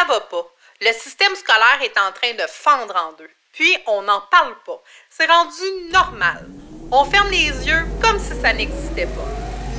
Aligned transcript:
Ça 0.00 0.06
va 0.06 0.20
pas. 0.20 0.46
Le 0.80 0.92
système 0.94 1.34
scolaire 1.34 1.80
est 1.82 1.98
en 1.98 2.10
train 2.12 2.32
de 2.32 2.48
fendre 2.48 2.94
en 2.96 3.12
deux. 3.18 3.28
Puis, 3.52 3.76
on 3.86 4.00
n'en 4.00 4.22
parle 4.30 4.54
pas. 4.64 4.82
C'est 5.10 5.26
rendu 5.26 5.92
normal. 5.92 6.48
On 6.90 7.04
ferme 7.04 7.28
les 7.28 7.48
yeux 7.66 7.84
comme 8.00 8.18
si 8.18 8.30
ça 8.40 8.54
n'existait 8.54 9.04
pas. 9.06 9.28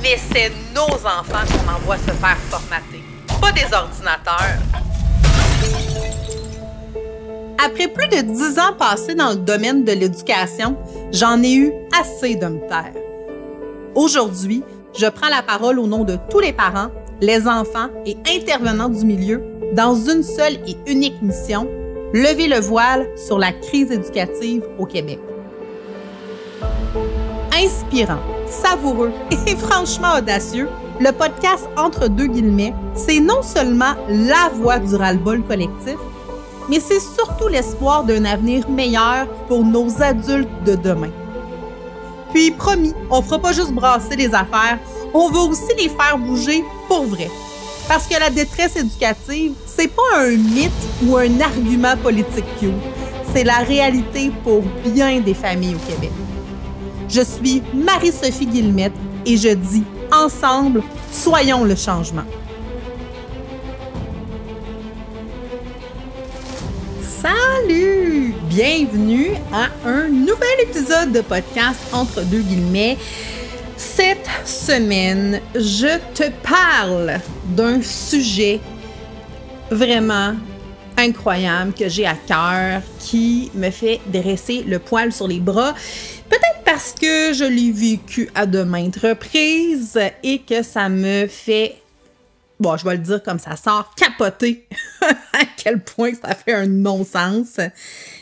Mais 0.00 0.16
c'est 0.32 0.52
nos 0.74 0.94
enfants 0.94 1.44
qu'on 1.50 1.72
envoie 1.72 1.96
se 1.96 2.12
faire 2.12 2.36
formater, 2.50 3.02
pas 3.40 3.50
des 3.50 3.64
ordinateurs. 3.74 4.60
Après 7.58 7.88
plus 7.88 8.08
de 8.08 8.20
dix 8.20 8.60
ans 8.60 8.74
passés 8.74 9.16
dans 9.16 9.30
le 9.30 9.36
domaine 9.36 9.84
de 9.84 9.92
l'éducation, 9.92 10.76
j'en 11.10 11.42
ai 11.42 11.54
eu 11.54 11.72
assez 11.98 12.36
de 12.36 12.46
me 12.46 12.68
taire. 12.68 12.94
Aujourd'hui, 13.96 14.62
je 14.96 15.06
prends 15.06 15.30
la 15.30 15.42
parole 15.42 15.80
au 15.80 15.88
nom 15.88 16.04
de 16.04 16.16
tous 16.30 16.38
les 16.38 16.52
parents, 16.52 16.92
les 17.20 17.48
enfants 17.48 17.88
et 18.06 18.16
intervenants 18.28 18.88
du 18.88 19.04
milieu 19.04 19.51
dans 19.72 19.94
une 19.94 20.22
seule 20.22 20.58
et 20.66 20.76
unique 20.86 21.20
mission, 21.22 21.66
lever 22.12 22.46
le 22.46 22.60
voile 22.60 23.08
sur 23.16 23.38
la 23.38 23.52
crise 23.52 23.90
éducative 23.90 24.62
au 24.78 24.84
Québec. 24.84 25.18
Inspirant, 27.54 28.20
savoureux 28.46 29.12
et 29.46 29.56
franchement 29.56 30.16
audacieux, 30.18 30.68
le 31.00 31.10
podcast 31.10 31.68
Entre 31.76 32.08
deux 32.08 32.26
guillemets, 32.26 32.74
c'est 32.94 33.20
non 33.20 33.42
seulement 33.42 33.94
la 34.08 34.50
voix 34.54 34.78
du 34.78 34.94
ras-le-bol 34.94 35.42
collectif, 35.42 35.96
mais 36.68 36.78
c'est 36.78 37.00
surtout 37.00 37.48
l'espoir 37.48 38.04
d'un 38.04 38.24
avenir 38.26 38.68
meilleur 38.68 39.26
pour 39.48 39.64
nos 39.64 40.02
adultes 40.02 40.48
de 40.66 40.74
demain. 40.74 41.10
Puis 42.32 42.50
promis, 42.50 42.94
on 43.10 43.22
fera 43.22 43.38
pas 43.38 43.52
juste 43.52 43.72
brasser 43.72 44.16
les 44.16 44.34
affaires, 44.34 44.78
on 45.14 45.30
va 45.30 45.40
aussi 45.40 45.74
les 45.78 45.88
faire 45.88 46.18
bouger 46.18 46.62
pour 46.88 47.04
vrai. 47.04 47.28
Parce 47.88 48.06
que 48.06 48.18
la 48.18 48.30
détresse 48.30 48.76
éducative, 48.76 49.52
c'est 49.66 49.88
pas 49.88 50.18
un 50.18 50.30
mythe 50.30 50.70
ou 51.04 51.16
un 51.16 51.40
argument 51.40 51.96
politique 51.96 52.44
cute. 52.58 52.70
C'est 53.34 53.44
la 53.44 53.58
réalité 53.58 54.30
pour 54.44 54.62
bien 54.86 55.20
des 55.20 55.34
familles 55.34 55.74
au 55.74 55.90
Québec. 55.90 56.10
Je 57.08 57.22
suis 57.22 57.62
Marie-Sophie 57.74 58.46
Guillemette 58.46 58.92
et 59.26 59.36
je 59.36 59.48
dis 59.48 59.84
ensemble, 60.12 60.82
soyons 61.10 61.64
le 61.64 61.76
changement. 61.76 62.24
Salut! 67.22 68.34
Bienvenue 68.48 69.32
à 69.52 69.68
un 69.88 70.08
nouvel 70.08 70.60
épisode 70.62 71.12
de 71.12 71.20
podcast 71.20 71.78
Entre 71.92 72.22
deux 72.22 72.40
guillemets. 72.40 72.98
Cette 73.84 74.30
semaine, 74.46 75.40
je 75.56 75.98
te 76.14 76.30
parle 76.30 77.18
d'un 77.46 77.82
sujet 77.82 78.60
vraiment 79.72 80.36
incroyable 80.96 81.72
que 81.74 81.88
j'ai 81.88 82.06
à 82.06 82.14
cœur, 82.14 82.80
qui 83.00 83.50
me 83.54 83.70
fait 83.70 84.00
dresser 84.06 84.62
le 84.62 84.78
poil 84.78 85.12
sur 85.12 85.26
les 85.26 85.40
bras. 85.40 85.74
Peut-être 86.30 86.62
parce 86.64 86.92
que 86.92 87.32
je 87.32 87.44
l'ai 87.44 87.72
vécu 87.72 88.30
à 88.36 88.46
de 88.46 88.62
maintes 88.62 88.98
reprises 88.98 89.98
et 90.22 90.38
que 90.38 90.62
ça 90.62 90.88
me 90.88 91.26
fait 91.26 91.82
bon, 92.60 92.76
je 92.76 92.84
vais 92.84 92.92
le 92.92 93.02
dire 93.02 93.20
comme 93.20 93.40
ça 93.40 93.56
sort, 93.56 93.92
capoter 93.96 94.68
à 95.02 95.44
quel 95.56 95.82
point 95.82 96.12
ça 96.14 96.36
fait 96.36 96.54
un 96.54 96.68
non-sens. 96.68 97.58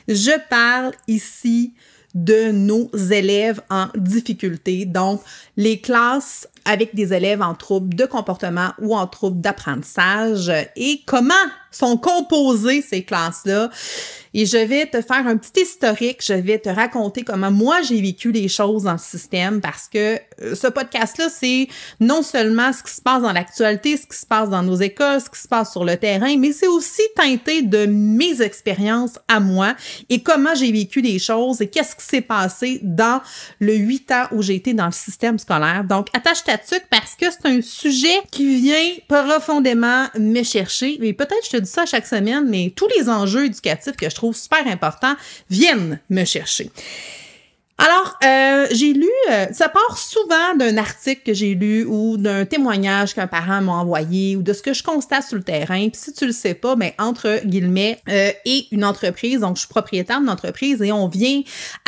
Je 0.08 0.40
parle 0.48 0.92
ici 1.06 1.74
de 2.14 2.50
nos 2.50 2.90
élèves 2.94 3.60
en 3.70 3.88
difficulté, 3.96 4.84
donc 4.84 5.22
les 5.56 5.80
classes 5.80 6.48
avec 6.64 6.94
des 6.94 7.12
élèves 7.12 7.42
en 7.42 7.54
trouble 7.54 7.94
de 7.94 8.06
comportement 8.06 8.72
ou 8.80 8.96
en 8.96 9.06
trouble 9.06 9.40
d'apprentissage 9.40 10.50
et 10.76 11.02
comment 11.06 11.34
sont 11.70 11.96
composées 11.96 12.82
ces 12.82 13.02
classes-là? 13.02 13.70
Et 14.32 14.46
je 14.46 14.58
vais 14.58 14.86
te 14.86 15.02
faire 15.02 15.26
un 15.26 15.36
petit 15.36 15.62
historique, 15.62 16.24
je 16.24 16.34
vais 16.34 16.58
te 16.58 16.68
raconter 16.68 17.22
comment 17.22 17.50
moi 17.50 17.82
j'ai 17.82 18.00
vécu 18.00 18.30
les 18.30 18.48
choses 18.48 18.84
dans 18.84 18.92
le 18.92 18.98
système 18.98 19.60
parce 19.60 19.88
que 19.88 20.18
euh, 20.40 20.54
ce 20.54 20.68
podcast-là, 20.68 21.28
c'est 21.28 21.66
non 21.98 22.22
seulement 22.22 22.72
ce 22.72 22.84
qui 22.84 22.92
se 22.92 23.00
passe 23.00 23.22
dans 23.22 23.32
l'actualité, 23.32 23.96
ce 23.96 24.06
qui 24.06 24.16
se 24.16 24.26
passe 24.26 24.48
dans 24.48 24.62
nos 24.62 24.76
écoles, 24.76 25.20
ce 25.20 25.30
qui 25.30 25.40
se 25.40 25.48
passe 25.48 25.72
sur 25.72 25.84
le 25.84 25.96
terrain, 25.96 26.36
mais 26.36 26.52
c'est 26.52 26.68
aussi 26.68 27.02
teinté 27.16 27.62
de 27.62 27.86
mes 27.86 28.40
expériences 28.40 29.18
à 29.26 29.40
moi 29.40 29.74
et 30.08 30.22
comment 30.22 30.54
j'ai 30.54 30.70
vécu 30.70 31.00
les 31.00 31.18
choses 31.18 31.60
et 31.60 31.68
qu'est-ce 31.68 31.96
qui 31.96 32.04
s'est 32.04 32.20
passé 32.20 32.78
dans 32.82 33.20
le 33.58 33.74
huit 33.74 34.12
ans 34.12 34.26
où 34.30 34.42
j'ai 34.42 34.54
été 34.54 34.74
dans 34.74 34.86
le 34.86 34.92
système 34.92 35.38
scolaire. 35.40 35.84
Donc, 35.84 36.06
attache 36.14 36.44
parce 36.90 37.14
que 37.16 37.26
c'est 37.30 37.46
un 37.46 37.60
sujet 37.62 38.20
qui 38.30 38.60
vient 38.60 38.94
profondément 39.08 40.06
me 40.18 40.42
chercher. 40.42 40.98
Et 41.02 41.12
peut-être 41.12 41.44
je 41.44 41.50
te 41.50 41.56
dis 41.58 41.70
ça 41.70 41.86
chaque 41.86 42.06
semaine, 42.06 42.48
mais 42.48 42.72
tous 42.74 42.88
les 42.96 43.08
enjeux 43.08 43.46
éducatifs 43.46 43.96
que 43.96 44.08
je 44.08 44.14
trouve 44.14 44.36
super 44.36 44.66
importants 44.66 45.14
viennent 45.48 46.00
me 46.08 46.24
chercher. 46.24 46.70
Alors, 47.82 48.18
euh, 48.22 48.66
j'ai 48.72 48.92
lu, 48.92 49.08
euh, 49.30 49.46
ça 49.52 49.70
part 49.70 49.96
souvent 49.96 50.54
d'un 50.58 50.76
article 50.76 51.22
que 51.24 51.32
j'ai 51.32 51.54
lu 51.54 51.86
ou 51.86 52.18
d'un 52.18 52.44
témoignage 52.44 53.14
qu'un 53.14 53.26
parent 53.26 53.62
m'a 53.62 53.72
envoyé 53.72 54.36
ou 54.36 54.42
de 54.42 54.52
ce 54.52 54.60
que 54.60 54.74
je 54.74 54.82
constate 54.82 55.22
sur 55.22 55.38
le 55.38 55.42
terrain. 55.42 55.88
Puis 55.88 55.98
si 55.98 56.12
tu 56.12 56.26
le 56.26 56.32
sais 56.32 56.52
pas, 56.52 56.76
mais 56.76 56.94
ben, 56.98 57.06
entre 57.06 57.40
guillemets, 57.46 57.98
euh, 58.10 58.32
et 58.44 58.66
une 58.70 58.84
entreprise, 58.84 59.40
donc 59.40 59.56
je 59.56 59.60
suis 59.60 59.68
propriétaire 59.68 60.20
d'une 60.20 60.28
entreprise 60.28 60.82
et 60.82 60.92
on 60.92 61.08
vient 61.08 61.40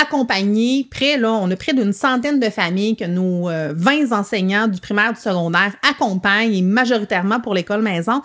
accompagner 0.02 0.88
près, 0.90 1.18
là, 1.18 1.30
on 1.32 1.50
a 1.50 1.56
près 1.56 1.74
d'une 1.74 1.92
centaine 1.92 2.40
de 2.40 2.48
familles 2.48 2.96
que 2.96 3.04
nos 3.04 3.50
20 3.74 4.12
enseignants 4.12 4.68
du 4.68 4.80
primaire, 4.80 5.12
du 5.12 5.20
secondaire 5.20 5.74
accompagnent 5.86 6.54
et 6.54 6.62
majoritairement 6.62 7.40
pour 7.40 7.52
l'école 7.52 7.82
maison. 7.82 8.22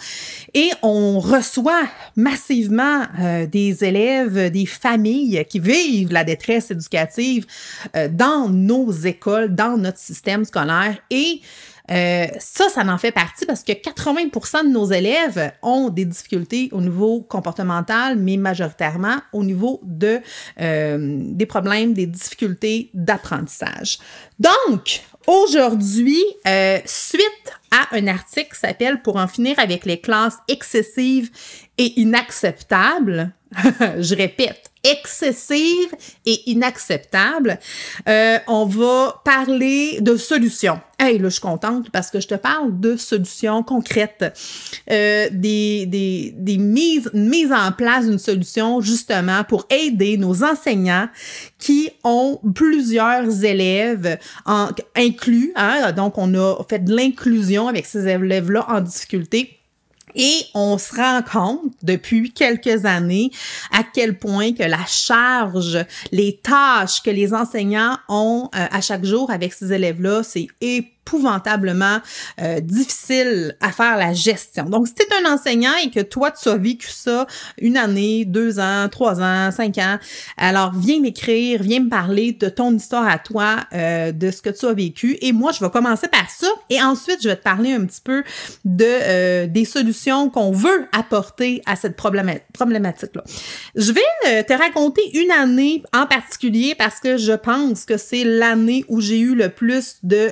Et 0.54 0.70
on 0.84 1.20
reçoit 1.20 1.84
massivement 2.16 3.02
des 3.52 3.84
élèves, 3.84 4.52
des 4.52 4.66
familles 4.66 5.44
qui 5.50 5.60
vivent 5.60 6.14
la 6.14 6.24
détresse 6.24 6.72
éducative 6.72 7.46
euh, 7.96 8.08
dans 8.12 8.50
nos 8.50 8.92
écoles, 8.92 9.56
dans 9.56 9.78
notre 9.78 10.00
système 10.00 10.46
scolaire. 10.46 10.98
Et 11.10 11.42
euh, 11.90 12.28
ça, 12.40 12.68
ça 12.70 12.82
en 12.82 12.98
fait 12.98 13.12
partie 13.12 13.46
parce 13.46 13.64
que 13.64 13.72
80% 13.72 14.66
de 14.66 14.70
nos 14.70 14.92
élèves 14.92 15.54
ont 15.62 15.90
des 15.90 16.04
difficultés 16.04 16.70
au 16.74 16.82
niveau 16.82 17.22
comportemental, 17.22 18.18
mais 18.18 18.36
majoritairement 18.36 19.18
au 19.32 19.44
niveau 19.44 19.80
de, 19.84 20.20
euh, 20.60 21.18
des 21.22 21.46
problèmes, 21.46 21.94
des 21.94 22.06
difficultés 22.06 22.90
d'apprentissage. 22.94 24.00
Donc, 24.38 25.02
aujourd'hui, 25.28 26.22
suite 26.86 27.52
à 27.72 27.96
un 27.96 28.08
article 28.08 28.54
qui 28.54 28.60
s'appelle 28.60 29.02
Pour 29.02 29.16
en 29.16 29.28
finir 29.28 29.58
avec 29.58 29.86
les 29.86 30.00
classes 30.00 30.38
excessives 30.48 31.32
et 31.78 32.00
inacceptables, 32.00 33.32
je 34.00 34.16
répète, 34.16 34.72
excessive 34.84 35.90
et 36.26 36.50
inacceptable, 36.50 37.60
euh, 38.08 38.38
on 38.48 38.66
va 38.66 39.22
parler 39.26 40.00
de 40.02 40.16
solutions. 40.16 40.80
Hey, 41.00 41.20
là, 41.20 41.30
je 41.30 41.34
suis 41.34 41.42
contente 41.42 41.90
parce 41.92 42.10
que 42.10 42.20
je 42.20 42.28
te 42.28 42.36
parle 42.36 42.80
de 42.80 42.96
solutions 42.96 43.64
concrètes, 43.64 44.34
euh, 44.90 45.28
des, 45.32 45.86
des, 45.86 46.34
des 46.36 46.58
mises, 46.58 47.10
mise 47.14 47.52
en 47.52 47.72
place 47.72 48.08
d'une 48.08 48.18
solution 48.18 48.82
justement 48.82 49.44
pour 49.44 49.66
aider 49.70 50.18
nos 50.18 50.44
enseignants 50.44 51.10
qui 51.60 51.90
ont 52.04 52.40
plusieurs 52.56 53.44
élèves 53.44 54.18
en, 54.46 54.70
inclus. 54.96 55.52
Hein, 55.56 55.92
donc, 55.92 56.18
on 56.18 56.34
a 56.34 56.64
fait 56.68 56.80
de 56.80 56.96
l'inclusion 56.96 57.68
avec 57.68 57.86
ces 57.86 58.08
élèves-là 58.08 58.66
en 58.70 58.82
difficulté 58.82 59.57
et 60.16 60.46
on 60.54 60.78
se 60.78 60.96
rend 60.96 61.22
compte 61.22 61.74
depuis 61.84 62.32
quelques 62.32 62.86
années 62.86 63.32
à 63.72 63.84
quel 63.84 64.18
point 64.18 64.54
que 64.54 64.64
la 64.64 64.86
charge, 64.86 65.78
les 66.12 66.38
tâches 66.38 67.02
que 67.04 67.10
les 67.10 67.34
enseignants 67.34 67.98
ont 68.10 68.50
euh, 68.56 68.68
à 68.72 68.82
chaque 68.82 69.06
jour 69.06 69.30
avec 69.32 69.54
ces 69.54 69.74
élèves-là, 69.74 70.24
c'est 70.24 70.48
épouvantablement 71.08 72.00
euh, 72.42 72.60
difficile 72.60 73.56
à 73.62 73.72
faire 73.72 73.98
la 73.98 74.14
gestion. 74.14 74.66
Donc, 74.66 74.88
si 74.88 74.96
tu 74.96 75.04
es 75.04 75.26
un 75.26 75.34
enseignant 75.34 75.76
et 75.84 75.90
que 75.90 76.02
toi, 76.02 76.32
tu 76.32 76.50
as 76.50 76.58
vécu 76.58 76.90
ça 76.90 77.26
une 77.60 77.78
année, 77.78 78.26
deux 78.26 78.60
ans, 78.60 78.88
trois 78.90 79.22
ans, 79.22 79.52
cinq 79.52 79.78
ans, 79.78 79.98
alors 80.38 80.74
viens 80.74 81.00
m'écrire, 81.00 81.64
viens 81.64 81.82
me 81.82 81.90
parler 81.90 82.34
de 82.34 82.50
ton 82.50 82.76
histoire 82.76 83.08
à 83.08 83.20
toi, 83.20 83.58
euh, 83.74 84.12
de 84.12 84.32
ce 84.32 84.42
que 84.42 84.50
tu 84.50 84.66
as 84.66 84.74
vécu. 84.74 85.18
Et 85.22 85.32
moi, 85.32 85.52
je 85.52 85.64
vais 85.64 85.70
commencer 85.70 86.08
par 86.08 86.30
ça 86.30 86.48
et 86.70 86.82
ensuite, 86.82 87.20
je 87.22 87.30
vais 87.30 87.36
te 87.36 87.44
parler 87.44 87.74
un 87.74 87.86
petit 87.86 88.02
peu 88.02 88.24
de 88.66 88.86
euh, 88.86 89.48
des 89.48 89.66
solutions 89.66 90.30
qu'on 90.30 90.52
veut 90.52 90.88
apporter 90.92 91.62
à 91.66 91.76
cette 91.76 91.96
problématique-là. 91.96 93.24
Je 93.76 93.92
vais 93.92 94.44
te 94.44 94.54
raconter 94.54 95.02
une 95.14 95.32
année 95.32 95.84
en 95.94 96.06
particulier 96.06 96.76
parce 96.78 97.00
que 97.00 97.18
je 97.18 97.34
pense 97.34 97.86
que 97.86 97.98
c'est 97.98 98.24
l'année 98.24 98.84
où 98.88 99.00
j'ai 99.00 99.20
eu 99.20 99.36
le 99.36 99.50
plus 99.50 99.98
de 100.04 100.32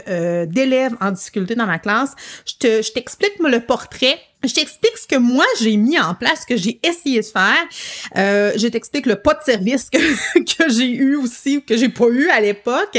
d'élèves 0.66 0.96
en 1.02 1.12
difficulté 1.12 1.56
dans 1.56 1.66
ma 1.66 1.80
classe. 1.80 2.14
Je 2.46 2.92
t'explique 2.92 3.34
le 3.40 3.60
portrait 3.60 4.20
je 4.48 4.54
t'explique 4.54 4.98
ce 4.98 5.08
que 5.08 5.16
moi 5.16 5.46
j'ai 5.60 5.76
mis 5.78 6.00
en 6.00 6.14
place, 6.14 6.42
ce 6.42 6.46
que 6.46 6.58
j'ai 6.58 6.80
essayé 6.84 7.22
de 7.22 7.26
faire. 7.26 7.64
Euh, 8.18 8.52
je 8.58 8.68
t'explique 8.68 9.06
le 9.06 9.16
pas 9.16 9.34
de 9.34 9.44
service 9.44 9.90
que, 9.90 9.98
que 10.58 10.72
j'ai 10.72 10.92
eu 10.94 11.16
aussi 11.16 11.58
ou 11.58 11.62
que 11.62 11.78
j'ai 11.78 11.90
pas 11.90 12.08
eu 12.08 12.30
à 12.30 12.40
l'époque. 12.40 12.98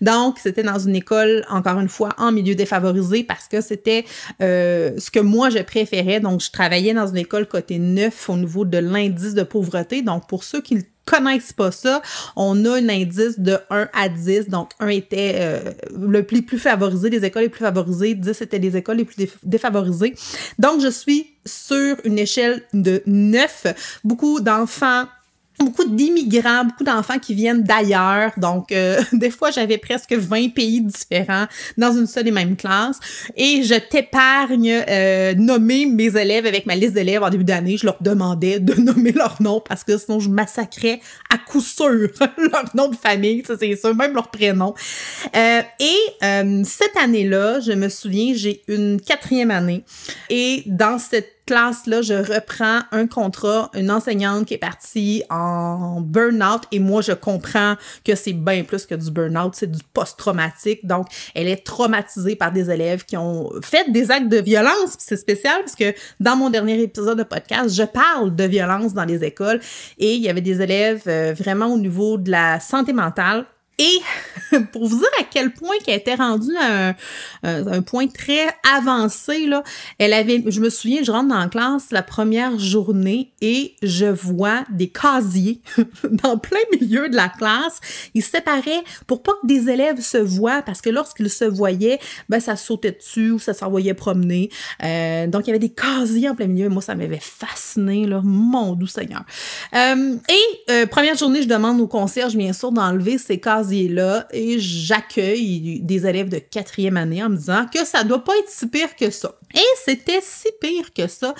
Donc, 0.00 0.38
c'était 0.38 0.62
dans 0.62 0.78
une 0.78 0.96
école, 0.96 1.44
encore 1.50 1.78
une 1.80 1.88
fois, 1.88 2.10
en 2.18 2.32
milieu 2.32 2.54
défavorisé 2.54 3.24
parce 3.24 3.48
que 3.48 3.60
c'était 3.60 4.04
euh, 4.42 4.92
ce 4.98 5.10
que 5.10 5.20
moi 5.20 5.50
je 5.50 5.58
préférais. 5.58 6.20
Donc, 6.20 6.40
je 6.40 6.50
travaillais 6.50 6.94
dans 6.94 7.06
une 7.06 7.18
école 7.18 7.46
côté 7.46 7.78
neuf 7.78 8.28
au 8.28 8.36
niveau 8.36 8.64
de 8.64 8.78
l'indice 8.78 9.34
de 9.34 9.42
pauvreté. 9.42 10.02
Donc, 10.02 10.28
pour 10.28 10.44
ceux 10.44 10.60
qui 10.60 10.84
connaissent 11.08 11.52
pas 11.52 11.70
ça, 11.70 12.02
on 12.36 12.64
a 12.64 12.76
un 12.76 12.88
indice 12.88 13.38
de 13.38 13.58
1 13.70 13.88
à 13.92 14.08
10. 14.08 14.48
Donc, 14.48 14.70
1 14.80 14.88
était 14.88 15.34
euh, 15.36 15.72
le 15.96 16.22
plus, 16.22 16.42
favorisé, 16.58 17.10
les 17.10 17.24
écoles 17.24 17.44
les 17.44 17.48
plus 17.48 17.64
favorisées, 17.64 18.14
10 18.14 18.42
étaient 18.42 18.58
les 18.58 18.76
écoles 18.76 18.98
les 18.98 19.04
plus 19.04 19.28
défavorisées. 19.42 20.14
Donc, 20.58 20.80
je 20.80 20.88
suis 20.88 21.34
sur 21.44 21.96
une 22.04 22.18
échelle 22.18 22.62
de 22.72 23.02
9. 23.06 24.00
Beaucoup 24.04 24.40
d'enfants 24.40 25.06
beaucoup 25.58 25.84
d'immigrants, 25.84 26.64
beaucoup 26.64 26.84
d'enfants 26.84 27.18
qui 27.18 27.34
viennent 27.34 27.62
d'ailleurs. 27.62 28.32
Donc, 28.36 28.72
euh, 28.72 29.00
des 29.12 29.30
fois, 29.30 29.50
j'avais 29.50 29.78
presque 29.78 30.12
20 30.12 30.54
pays 30.54 30.80
différents 30.80 31.46
dans 31.76 31.92
une 31.92 32.06
seule 32.06 32.28
et 32.28 32.32
même 32.32 32.56
classe. 32.56 32.98
Et 33.36 33.62
je 33.62 33.74
t'épargne 33.74 34.84
euh, 34.88 35.34
nommer 35.34 35.86
mes 35.86 36.16
élèves 36.16 36.46
avec 36.46 36.66
ma 36.66 36.74
liste 36.74 36.94
d'élèves 36.94 37.22
en 37.22 37.30
début 37.30 37.44
d'année. 37.44 37.76
Je 37.76 37.86
leur 37.86 37.96
demandais 38.00 38.60
de 38.60 38.74
nommer 38.80 39.12
leur 39.12 39.40
nom 39.40 39.60
parce 39.66 39.84
que 39.84 39.98
sinon, 39.98 40.20
je 40.20 40.28
massacrais 40.28 41.00
à 41.32 41.38
coup 41.38 41.60
sûr 41.60 41.88
leur 42.36 42.64
nom 42.74 42.88
de 42.88 42.96
famille, 42.96 43.42
ça 43.46 43.54
c'est 43.58 43.76
sûr, 43.76 43.94
même 43.94 44.14
leur 44.14 44.30
prénom. 44.30 44.74
Euh, 45.34 45.62
et 45.80 45.96
euh, 46.22 46.62
cette 46.64 46.96
année-là, 46.96 47.60
je 47.60 47.72
me 47.72 47.88
souviens, 47.88 48.32
j'ai 48.34 48.62
une 48.68 49.00
quatrième 49.00 49.50
année. 49.50 49.84
Et 50.30 50.62
dans 50.66 50.98
cette 50.98 51.37
classe-là, 51.48 52.02
je 52.02 52.12
reprends 52.12 52.80
un 52.92 53.06
contrat, 53.06 53.70
une 53.72 53.90
enseignante 53.90 54.44
qui 54.44 54.52
est 54.52 54.58
partie 54.58 55.22
en 55.30 56.02
burn-out 56.02 56.64
et 56.72 56.78
moi, 56.78 57.00
je 57.00 57.12
comprends 57.12 57.74
que 58.04 58.14
c'est 58.14 58.34
bien 58.34 58.64
plus 58.64 58.84
que 58.84 58.94
du 58.94 59.10
burn-out, 59.10 59.54
c'est 59.54 59.70
du 59.70 59.80
post-traumatique. 59.94 60.86
Donc, 60.86 61.06
elle 61.34 61.48
est 61.48 61.64
traumatisée 61.64 62.36
par 62.36 62.52
des 62.52 62.70
élèves 62.70 63.06
qui 63.06 63.16
ont 63.16 63.50
fait 63.62 63.90
des 63.90 64.10
actes 64.10 64.28
de 64.28 64.36
violence. 64.36 64.96
C'est 64.98 65.16
spécial 65.16 65.60
parce 65.60 65.74
que 65.74 65.94
dans 66.20 66.36
mon 66.36 66.50
dernier 66.50 66.82
épisode 66.82 67.16
de 67.16 67.22
podcast, 67.22 67.74
je 67.74 67.84
parle 67.84 68.36
de 68.36 68.44
violence 68.44 68.92
dans 68.92 69.06
les 69.06 69.24
écoles 69.24 69.60
et 69.96 70.16
il 70.16 70.20
y 70.20 70.28
avait 70.28 70.42
des 70.42 70.60
élèves 70.60 71.04
euh, 71.06 71.32
vraiment 71.32 71.68
au 71.68 71.78
niveau 71.78 72.18
de 72.18 72.30
la 72.30 72.60
santé 72.60 72.92
mentale 72.92 73.46
et 73.78 74.00
pour 74.72 74.86
vous 74.86 74.98
dire 74.98 75.08
à 75.20 75.24
quel 75.30 75.52
point 75.52 75.76
qu'elle 75.84 75.98
était 75.98 76.14
rendue 76.14 76.56
à 76.56 76.94
un, 77.42 77.82
point 77.82 78.08
très 78.08 78.46
avancé, 78.74 79.46
là, 79.46 79.62
elle 79.98 80.12
avait, 80.12 80.42
je 80.46 80.60
me 80.60 80.68
souviens, 80.68 81.02
je 81.02 81.12
rentre 81.12 81.28
dans 81.28 81.38
la 81.38 81.48
classe 81.48 81.90
la 81.90 82.02
première 82.02 82.58
journée 82.58 83.32
et 83.40 83.76
je 83.82 84.06
vois 84.06 84.64
des 84.70 84.88
casiers 84.88 85.60
dans 86.10 86.38
plein 86.38 86.58
milieu 86.72 87.08
de 87.08 87.14
la 87.16 87.28
classe. 87.28 87.80
Ils 88.14 88.22
se 88.22 88.30
séparaient 88.30 88.82
pour 89.06 89.22
pas 89.22 89.32
que 89.42 89.46
des 89.46 89.70
élèves 89.70 90.00
se 90.00 90.18
voient 90.18 90.62
parce 90.62 90.80
que 90.80 90.90
lorsqu'ils 90.90 91.30
se 91.30 91.44
voyaient, 91.44 92.00
ben, 92.28 92.40
ça 92.40 92.56
sautait 92.56 92.92
dessus 92.92 93.30
ou 93.30 93.38
ça 93.38 93.54
s'envoyait 93.54 93.94
promener. 93.94 94.50
Euh, 94.82 95.26
donc, 95.26 95.46
il 95.46 95.48
y 95.48 95.50
avait 95.50 95.58
des 95.58 95.72
casiers 95.72 96.28
en 96.28 96.34
plein 96.34 96.46
milieu. 96.46 96.68
Moi, 96.68 96.82
ça 96.82 96.94
m'avait 96.94 97.20
fasciné, 97.20 98.06
mon 98.24 98.74
doux 98.74 98.86
Seigneur. 98.86 99.22
Euh, 99.74 100.16
et 100.28 100.72
euh, 100.72 100.86
première 100.86 101.16
journée, 101.16 101.42
je 101.42 101.48
demande 101.48 101.80
au 101.80 101.86
concierge, 101.86 102.36
bien 102.36 102.52
sûr, 102.52 102.72
d'enlever 102.72 103.18
ces 103.18 103.38
casiers 103.38 103.67
là 103.88 104.26
et 104.32 104.58
j'accueille 104.58 105.80
des 105.80 106.06
élèves 106.06 106.28
de 106.28 106.38
quatrième 106.38 106.96
année 106.96 107.22
en 107.22 107.28
me 107.28 107.36
disant 107.36 107.66
que 107.72 107.84
ça 107.84 108.04
doit 108.04 108.24
pas 108.24 108.36
être 108.38 108.48
si 108.48 108.66
pire 108.66 108.96
que 108.96 109.10
ça. 109.10 109.37
Et 109.54 109.64
c'était 109.84 110.20
si 110.22 110.48
pire 110.60 110.92
que 110.92 111.06
ça. 111.06 111.34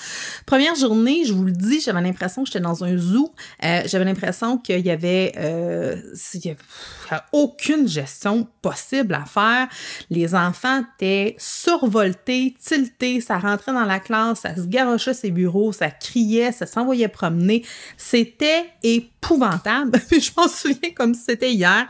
Première 0.45 0.75
journée, 0.75 1.25
je 1.25 1.33
vous 1.33 1.43
le 1.43 1.51
dis, 1.51 1.79
j'avais 1.79 2.01
l'impression 2.01 2.43
que 2.43 2.47
j'étais 2.47 2.59
dans 2.59 2.83
un 2.83 2.97
zoo. 2.97 3.31
Euh, 3.63 3.81
j'avais 3.85 4.05
l'impression 4.05 4.57
qu'il 4.57 4.85
y 4.85 4.89
avait, 4.89 5.33
euh, 5.37 5.95
aucune 7.31 7.87
gestion 7.87 8.47
possible 8.61 9.13
à 9.13 9.25
faire. 9.25 9.67
Les 10.09 10.33
enfants 10.33 10.83
étaient 10.97 11.35
survoltés, 11.37 12.55
tiltés, 12.59 13.21
ça 13.21 13.37
rentrait 13.37 13.73
dans 13.73 13.85
la 13.85 13.99
classe, 13.99 14.41
ça 14.41 14.55
se 14.55 14.63
garochait 14.63 15.13
ses 15.13 15.31
bureaux, 15.31 15.71
ça 15.71 15.91
criait, 15.91 16.51
ça 16.51 16.65
s'envoyait 16.65 17.07
promener. 17.07 17.63
C'était 17.97 18.65
épouvantable. 18.81 19.99
je 20.11 20.31
m'en 20.35 20.47
souviens 20.47 20.91
comme 20.95 21.13
si 21.13 21.21
c'était 21.27 21.51
hier. 21.51 21.87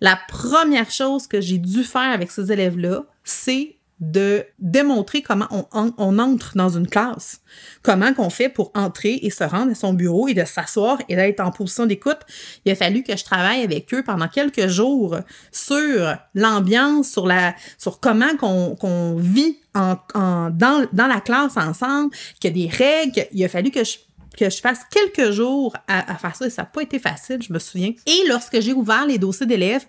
La 0.00 0.18
première 0.28 0.90
chose 0.90 1.26
que 1.26 1.42
j'ai 1.42 1.58
dû 1.58 1.84
faire 1.84 2.10
avec 2.10 2.30
ces 2.30 2.50
élèves-là, 2.50 3.04
c'est 3.22 3.76
de 4.00 4.44
démontrer 4.58 5.20
comment 5.20 5.46
on, 5.72 6.18
entre 6.18 6.56
dans 6.56 6.70
une 6.70 6.86
classe, 6.86 7.42
comment 7.82 8.14
qu'on 8.14 8.30
fait 8.30 8.48
pour 8.48 8.72
entrer 8.74 9.20
et 9.22 9.30
se 9.30 9.44
rendre 9.44 9.72
à 9.72 9.74
son 9.74 9.92
bureau 9.92 10.26
et 10.26 10.34
de 10.34 10.44
s'asseoir 10.44 10.98
et 11.08 11.16
d'être 11.16 11.40
en 11.40 11.50
position 11.50 11.84
d'écoute. 11.84 12.18
Il 12.64 12.72
a 12.72 12.74
fallu 12.74 13.02
que 13.02 13.14
je 13.14 13.24
travaille 13.24 13.62
avec 13.62 13.92
eux 13.92 14.02
pendant 14.02 14.28
quelques 14.28 14.68
jours 14.68 15.18
sur 15.52 16.16
l'ambiance, 16.34 17.10
sur 17.10 17.26
la, 17.26 17.54
sur 17.76 18.00
comment 18.00 18.36
qu'on 18.38 18.74
qu'on 18.76 19.16
vit 19.16 19.58
en, 19.74 19.96
en, 20.14 20.50
dans, 20.50 20.86
dans 20.92 21.06
la 21.06 21.20
classe 21.20 21.56
ensemble, 21.56 22.14
qu'il 22.40 22.56
y 22.56 22.64
a 22.64 22.68
des 22.68 22.74
règles. 22.74 23.26
Il 23.32 23.44
a 23.44 23.48
fallu 23.48 23.70
que 23.70 23.84
je 23.84 23.98
que 24.40 24.48
je 24.48 24.60
fasse 24.60 24.80
quelques 24.90 25.32
jours 25.32 25.76
à, 25.86 26.16
faire 26.16 26.34
ça 26.34 26.46
et 26.46 26.50
ça 26.50 26.62
n'a 26.62 26.66
pas 26.66 26.82
été 26.82 26.98
facile, 26.98 27.42
je 27.42 27.52
me 27.52 27.58
souviens. 27.58 27.92
Et 28.06 28.28
lorsque 28.28 28.58
j'ai 28.60 28.72
ouvert 28.72 29.04
les 29.06 29.18
dossiers 29.18 29.46
d'élèves, 29.46 29.84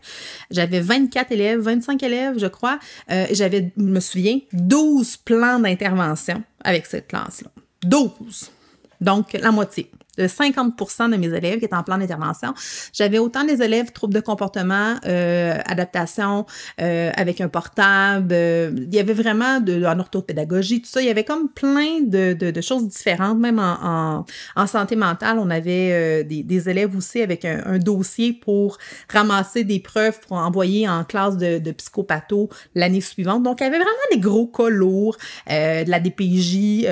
j'avais 0.50 0.82
24 0.82 1.32
élèves, 1.32 1.60
25 1.60 2.04
élèves, 2.04 2.38
je 2.38 2.48
crois. 2.48 2.78
Euh, 3.10 3.28
j'avais, 3.32 3.72
je 3.78 3.84
me 3.84 4.02
souviens, 4.02 4.40
12 4.52 5.18
plans 5.18 5.60
d'intervention 5.60 6.44
avec 6.64 6.86
cette 6.86 7.08
classe-là. 7.08 7.50
12. 7.84 8.52
Donc, 9.00 9.34
la 9.34 9.52
moitié 9.52 9.90
de 10.18 10.28
50% 10.28 11.10
de 11.12 11.18
mes 11.18 11.28
élèves 11.28 11.60
qui 11.60 11.66
étaient 11.66 11.76
en 11.76 11.84
plan 11.84 11.98
d'intervention. 11.98 12.54
J'avais 12.94 13.18
autant 13.18 13.44
des 13.44 13.62
élèves 13.62 13.92
troubles 13.92 14.14
de 14.14 14.20
comportement, 14.20 14.96
euh, 15.06 15.58
adaptation 15.66 16.46
euh, 16.82 17.12
avec 17.16 17.42
un 17.42 17.48
portable. 17.48 18.30
Euh, 18.32 18.72
il 18.76 18.94
y 18.94 19.00
avait 19.00 19.14
vraiment 19.14 19.60
de, 19.60 19.86
en 19.86 20.00
orthopédagogie, 20.00 20.82
tout 20.82 20.90
ça. 20.90 21.02
Il 21.02 21.08
y 21.08 21.10
avait 21.10 21.24
comme 21.24 21.50
plein 21.50 22.02
de, 22.02 22.34
de, 22.34 22.52
de 22.52 22.62
choses 22.62 22.88
différentes, 22.88 23.40
même 23.40 23.60
en, 23.60 24.26
en, 24.56 24.68
santé 24.68 24.96
mentale. 24.96 25.38
On 25.40 25.50
avait 25.50 25.92
euh, 25.92 26.24
des, 26.24 26.44
des, 26.44 26.70
élèves 26.70 26.96
aussi 26.96 27.22
avec 27.22 27.46
un, 27.46 27.64
un, 27.66 27.80
dossier 27.80 28.34
pour 28.34 28.78
ramasser 29.10 29.64
des 29.64 29.80
preuves 29.80 30.20
pour 30.20 30.38
envoyer 30.38 30.88
en 30.88 31.04
classe 31.04 31.38
de, 31.38 31.58
de 31.58 31.72
psychopatho 31.72 32.50
l'année 32.76 33.02
suivante. 33.02 33.44
Donc, 33.44 33.60
il 33.62 33.64
y 33.64 33.68
avait 33.68 33.78
vraiment 33.78 33.92
des 34.12 34.20
gros 34.20 34.48
cas 34.48 34.70
lourds, 34.70 35.18
de 35.48 35.90
la 35.90 36.00
DPJ. 36.00 36.86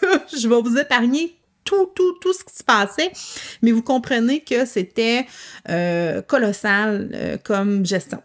je 0.32 0.48
vais 0.48 0.60
vous 0.62 0.78
épargner 0.78 1.39
tout, 1.70 1.86
tout, 1.94 2.18
tout 2.20 2.32
ce 2.32 2.44
qui 2.44 2.54
se 2.54 2.64
passait. 2.64 3.12
Mais 3.62 3.70
vous 3.70 3.82
comprenez 3.82 4.40
que 4.40 4.64
c'était 4.64 5.26
euh, 5.68 6.20
colossal 6.22 7.10
euh, 7.14 7.36
comme 7.42 7.86
gestion. 7.86 8.22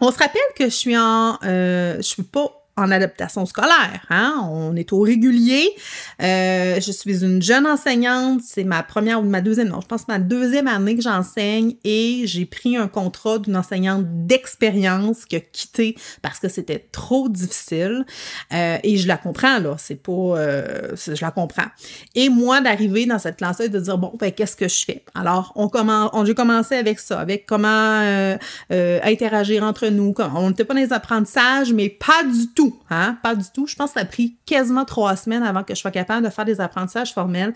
On 0.00 0.10
se 0.10 0.18
rappelle 0.18 0.40
que 0.56 0.64
je 0.64 0.74
suis 0.74 0.96
en, 0.96 1.38
euh, 1.44 1.96
je 1.96 2.02
suis 2.02 2.22
pas 2.22 2.59
en 2.80 2.90
adaptation 2.90 3.46
scolaire. 3.46 4.04
Hein? 4.10 4.48
On 4.50 4.74
est 4.76 4.92
au 4.92 5.00
régulier. 5.00 5.68
Euh, 6.22 6.80
je 6.80 6.92
suis 6.92 7.24
une 7.24 7.42
jeune 7.42 7.66
enseignante. 7.66 8.40
C'est 8.44 8.64
ma 8.64 8.82
première 8.82 9.20
ou 9.20 9.24
ma 9.24 9.40
deuxième, 9.40 9.68
non, 9.68 9.80
je 9.80 9.86
pense 9.86 10.08
ma 10.08 10.18
deuxième 10.18 10.66
année 10.66 10.96
que 10.96 11.02
j'enseigne 11.02 11.74
et 11.84 12.22
j'ai 12.24 12.46
pris 12.46 12.76
un 12.76 12.88
contrat 12.88 13.38
d'une 13.38 13.56
enseignante 13.56 14.04
d'expérience 14.26 15.24
qui 15.24 15.36
a 15.36 15.40
quitté 15.40 15.96
parce 16.22 16.38
que 16.38 16.48
c'était 16.48 16.88
trop 16.92 17.28
difficile. 17.28 18.04
Euh, 18.52 18.78
et 18.82 18.96
je 18.96 19.06
la 19.06 19.16
comprends, 19.16 19.58
là. 19.58 19.76
C'est 19.78 20.02
pas... 20.02 20.12
Euh, 20.12 20.96
je 20.96 21.20
la 21.20 21.30
comprends. 21.30 21.68
Et 22.14 22.28
moi, 22.28 22.60
d'arriver 22.60 23.06
dans 23.06 23.18
cette 23.18 23.36
classe-là 23.36 23.66
et 23.66 23.68
de 23.68 23.80
dire, 23.80 23.98
bon, 23.98 24.12
ben, 24.18 24.32
qu'est-ce 24.32 24.56
que 24.56 24.68
je 24.68 24.84
fais? 24.84 25.04
Alors, 25.14 25.52
on 25.56 25.68
commence, 25.68 26.10
on, 26.12 26.24
j'ai 26.24 26.34
commencé 26.34 26.74
avec 26.76 26.98
ça, 27.00 27.20
avec 27.20 27.46
comment 27.46 28.00
interagir 28.70 29.62
entre 29.62 29.88
nous. 29.88 30.14
On 30.18 30.48
n'était 30.48 30.64
pas 30.64 30.74
dans 30.74 30.80
les 30.80 30.92
apprentissages, 30.92 31.72
mais 31.72 31.88
pas 31.88 32.24
du 32.24 32.52
tout 32.54 32.69
hein? 32.90 33.18
Pas 33.22 33.34
du 33.34 33.44
tout. 33.52 33.66
Je 33.66 33.76
pense 33.76 33.90
que 33.90 33.94
ça 33.94 34.00
a 34.00 34.04
pris 34.04 34.36
quasiment 34.46 34.84
trois 34.84 35.16
semaines 35.16 35.42
avant 35.42 35.62
que 35.62 35.74
je 35.74 35.80
sois 35.80 35.90
capable 35.90 36.24
de 36.24 36.30
faire 36.30 36.44
des 36.44 36.60
apprentissages 36.60 37.12
formels. 37.12 37.52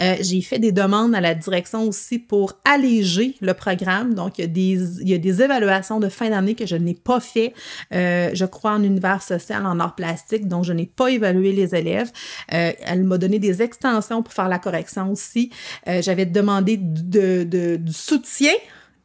Euh, 0.00 0.16
j'ai 0.20 0.40
fait 0.42 0.58
des 0.58 0.72
demandes 0.72 1.14
à 1.14 1.20
la 1.20 1.34
direction 1.34 1.82
aussi 1.84 2.18
pour 2.18 2.54
alléger 2.64 3.36
le 3.40 3.54
programme. 3.54 4.14
Donc, 4.14 4.38
il 4.38 4.42
y 4.42 5.14
a 5.14 5.18
des, 5.18 5.42
évaluations 5.42 6.00
de 6.00 6.08
fin 6.08 6.30
d'année 6.30 6.54
que 6.54 6.66
je 6.66 6.76
n'ai 6.76 6.94
pas 6.94 7.20
fait. 7.20 7.54
Euh, 7.94 8.30
je 8.32 8.44
crois 8.44 8.72
en 8.72 8.82
univers 8.82 9.22
social, 9.22 9.66
en 9.66 9.80
art 9.80 9.94
plastique, 9.94 10.48
donc 10.48 10.64
je 10.64 10.72
n'ai 10.72 10.86
pas 10.86 11.08
évalué 11.08 11.52
les 11.52 11.74
élèves. 11.74 12.10
Euh, 12.52 12.72
elle 12.80 13.04
m'a 13.04 13.18
donné 13.18 13.38
des 13.38 13.62
extensions 13.62 14.22
pour 14.22 14.32
faire 14.32 14.48
la 14.48 14.58
correction 14.58 15.10
aussi. 15.10 15.50
J'avais 15.86 16.26
demandé 16.26 16.76
de, 16.76 17.44
de, 17.44 17.76
du 17.76 17.92
soutien 17.92 18.52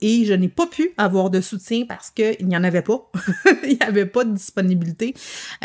et 0.02 0.25
je 0.25 0.34
n'ai 0.34 0.48
pas 0.48 0.68
pu 0.68 0.92
avoir 0.98 1.30
de 1.30 1.42
soutien 1.42 1.86
parce 1.88 2.10
qu'il 2.12 2.48
n'y 2.48 2.58
en 2.58 2.64
avait 2.64 2.82
pas. 2.82 3.10
Il 3.64 3.78
n'y 3.78 3.82
avait 3.82 4.06
pas 4.06 4.24
de 4.24 4.34
disponibilité. 4.34 5.14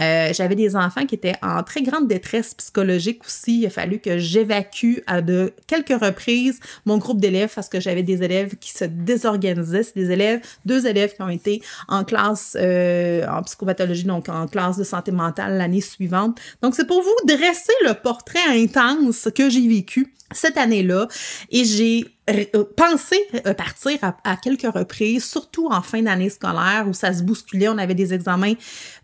Euh, 0.01 0.33
j'avais 0.33 0.55
des 0.55 0.77
enfants 0.77 1.05
qui 1.07 1.15
étaient 1.15 1.37
en 1.43 1.63
très 1.63 1.83
grande 1.83 2.09
détresse 2.09 2.55
psychologique 2.55 3.23
aussi. 3.25 3.61
Il 3.61 3.67
a 3.67 3.71
fallu 3.71 3.99
que 3.99 4.19
j'évacue 4.19 4.99
à 5.07 5.21
de 5.21 5.53
quelques 5.67 6.01
reprises 6.01 6.61
mon 6.87 6.99
groupe 6.99 7.21
d'élèves 7.21 7.53
parce 7.55 7.69
que 7.69 7.81
j'avais 7.81 8.03
des 8.03 8.23
élèves 8.23 8.57
qui 8.57 8.71
se 8.71 8.85
désorganisaient. 8.85 9.83
C'est 9.83 9.97
des 9.97 10.11
élèves, 10.11 10.41
deux 10.65 10.87
élèves 10.87 11.15
qui 11.15 11.23
ont 11.23 11.29
été 11.29 11.63
en 11.89 12.05
classe 12.05 12.57
euh, 12.59 13.27
en 13.29 13.43
psychopathologie, 13.43 14.05
donc 14.05 14.29
en 14.29 14.47
classe 14.47 14.77
de 14.77 14.85
santé 14.85 15.13
mentale 15.13 15.59
l'année 15.59 15.81
suivante. 15.81 16.39
Donc, 16.63 16.75
c'est 16.75 16.87
pour 16.87 17.03
vous 17.03 17.17
dresser 17.27 17.73
le 17.87 17.95
portrait 17.95 18.39
intense 18.49 19.29
que 19.35 19.51
j'ai 19.51 19.67
vécu 19.67 20.15
cette 20.33 20.57
année-là 20.57 21.09
et 21.51 21.65
j'ai 21.65 22.07
pensé 22.77 23.17
euh, 23.47 23.55
partir 23.55 23.99
à, 24.03 24.37
quelques 24.37 24.73
reprises, 24.73 25.25
surtout 25.25 25.69
en 25.69 25.83
fin 25.83 26.03
d'année 26.03 26.31
scolaire 26.31 26.87
où 26.89 26.93
ça 26.93 27.13
se 27.13 27.23
bousculait. 27.23 27.69
On 27.69 27.79
avait 27.79 27.95
des 27.95 28.15
examens 28.15 28.55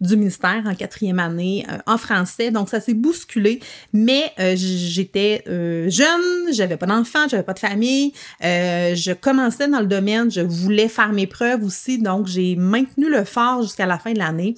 du 0.01 0.17
ministère 0.17 0.63
en 0.67 0.75
quatrième 0.75 1.19
année 1.19 1.67
euh, 1.71 1.79
en 1.87 1.99
français, 1.99 2.51
donc 2.51 2.69
ça 2.69 2.81
s'est 2.81 2.95
bousculé. 2.95 3.61
Mais 3.93 4.33
j'étais 4.55 5.43
jeune, 5.47 6.53
j'avais 6.53 6.77
pas 6.77 6.87
d'enfants, 6.87 7.29
j'avais 7.29 7.43
pas 7.43 7.55
de 7.55 7.59
famille, 7.59 8.13
je 8.41 9.13
commençais 9.13 9.69
dans 9.69 9.81
le 9.81 9.87
domaine, 9.87 10.31
je 10.31 10.41
voulais 10.41 10.89
faire 10.89 11.13
mes 11.13 11.27
preuves 11.27 11.65
aussi, 11.65 11.99
donc 11.99 12.27
j'ai 12.27 12.57
maintenu 12.57 13.11
le 13.11 13.25
fort 13.25 13.63
jusqu'à 13.63 13.87
la 13.87 13.99
fin 13.99 14.13
de 14.13 14.19
l'année. 14.19 14.55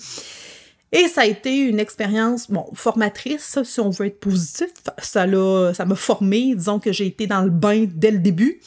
Et 0.93 1.07
ça 1.09 1.23
a 1.23 1.27
été 1.27 1.55
une 1.57 1.81
expérience, 1.81 2.51
bon, 2.51 2.65
formatrice, 2.73 3.59
si 3.63 3.81
on 3.81 3.91
veut 3.91 4.07
être 4.07 4.21
positif. 4.21 4.71
Ça 4.99 5.27
l'a, 5.27 5.75
ça 5.75 5.85
m'a 5.85 5.95
formé. 5.95 6.55
Disons 6.55 6.79
que 6.79 6.93
j'ai 6.93 7.07
été 7.07 7.27
dans 7.27 7.43
le 7.43 7.51
bain 7.51 7.87
dès 7.87 8.11
le 8.11 8.19
début. 8.19 8.61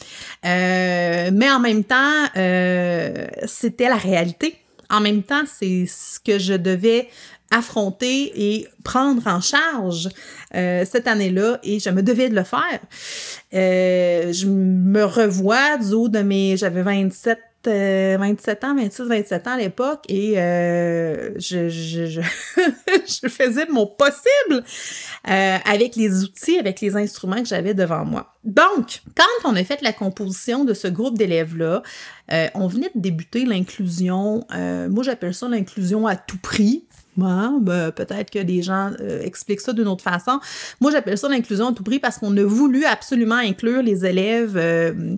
Euh, 0.44 1.30
mais 1.32 1.50
en 1.50 1.58
même 1.58 1.82
temps, 1.82 2.24
euh, 2.36 3.26
c'était 3.46 3.88
la 3.88 3.96
réalité. 3.96 4.56
En 4.88 5.00
même 5.00 5.22
temps, 5.22 5.42
c'est 5.46 5.86
ce 5.86 6.20
que 6.20 6.38
je 6.38 6.54
devais 6.54 7.08
affronter 7.50 8.32
et 8.34 8.68
prendre 8.84 9.26
en 9.26 9.40
charge 9.40 10.08
euh, 10.54 10.86
cette 10.90 11.06
année-là 11.06 11.58
et 11.62 11.80
je 11.80 11.90
me 11.90 12.02
devais 12.02 12.30
de 12.30 12.34
le 12.34 12.44
faire. 12.44 12.80
je 13.52 14.46
me 14.46 15.04
revois 15.04 15.76
du 15.76 15.92
haut 15.92 16.08
de 16.08 16.20
mes... 16.20 16.56
J'avais 16.56 16.82
27 16.82 17.38
27 17.66 18.64
euh, 18.64 18.66
ans, 18.66 18.76
26, 18.76 19.02
27 19.02 19.46
ans 19.46 19.52
à 19.52 19.56
l'époque 19.58 20.04
et 20.08 20.34
euh, 20.36 21.30
je, 21.38 22.20
faisais 23.28 23.66
mon 23.66 23.86
possible 23.86 24.64
euh, 25.28 25.58
avec 25.64 25.96
les 25.96 26.24
outils, 26.24 26.58
avec 26.58 26.80
les 26.80 26.96
instruments 26.96 27.42
que 27.42 27.48
j'avais 27.48 27.74
devant 27.74 28.04
moi. 28.04 28.34
Donc, 28.44 29.02
quand 29.16 29.50
on 29.50 29.56
a 29.56 29.64
fait 29.64 29.82
la 29.82 29.92
composition 29.92 30.64
de 30.64 30.74
ce 30.74 30.88
groupe 30.88 31.16
d'élèves-là, 31.16 31.82
on 32.54 32.66
venait 32.66 32.90
de 32.94 33.00
débuter 33.00 33.44
l'inclusion, 33.44 34.44
moi 34.50 35.04
j'appelle 35.04 35.34
ça 35.34 35.48
l'inclusion 35.48 36.06
à 36.06 36.16
tout 36.16 36.38
prix. 36.38 36.86
Ouais, 37.18 37.60
ben, 37.60 37.92
peut-être 37.92 38.30
que 38.30 38.38
des 38.38 38.62
gens 38.62 38.90
euh, 39.00 39.20
expliquent 39.20 39.60
ça 39.60 39.74
d'une 39.74 39.86
autre 39.86 40.02
façon. 40.02 40.40
Moi, 40.80 40.90
j'appelle 40.90 41.18
ça 41.18 41.28
l'inclusion 41.28 41.68
à 41.68 41.72
tout 41.74 41.82
prix 41.82 41.98
parce 41.98 42.16
qu'on 42.16 42.34
a 42.38 42.42
voulu 42.42 42.86
absolument 42.86 43.34
inclure 43.34 43.82
les 43.82 44.06
élèves 44.06 44.56
euh, 44.56 45.16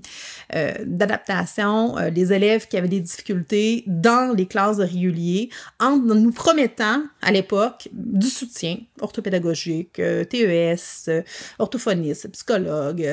euh, 0.56 0.72
d'adaptation, 0.84 1.94
les 2.12 2.32
élèves 2.32 2.66
qui 2.66 2.76
avaient 2.76 2.88
des 2.88 3.00
difficultés 3.00 3.84
dans 3.86 4.34
les 4.34 4.46
classes 4.46 4.78
de 4.78 4.82
réguliers, 4.82 5.50
en 5.78 5.96
nous 5.98 6.32
promettant 6.32 7.04
à 7.22 7.30
l'époque 7.30 7.88
du 7.92 8.26
soutien 8.26 8.76
orthopédagogique, 9.00 9.92
TES, 10.30 11.22
orthophoniste, 11.60 12.28
psychologue, 12.32 13.08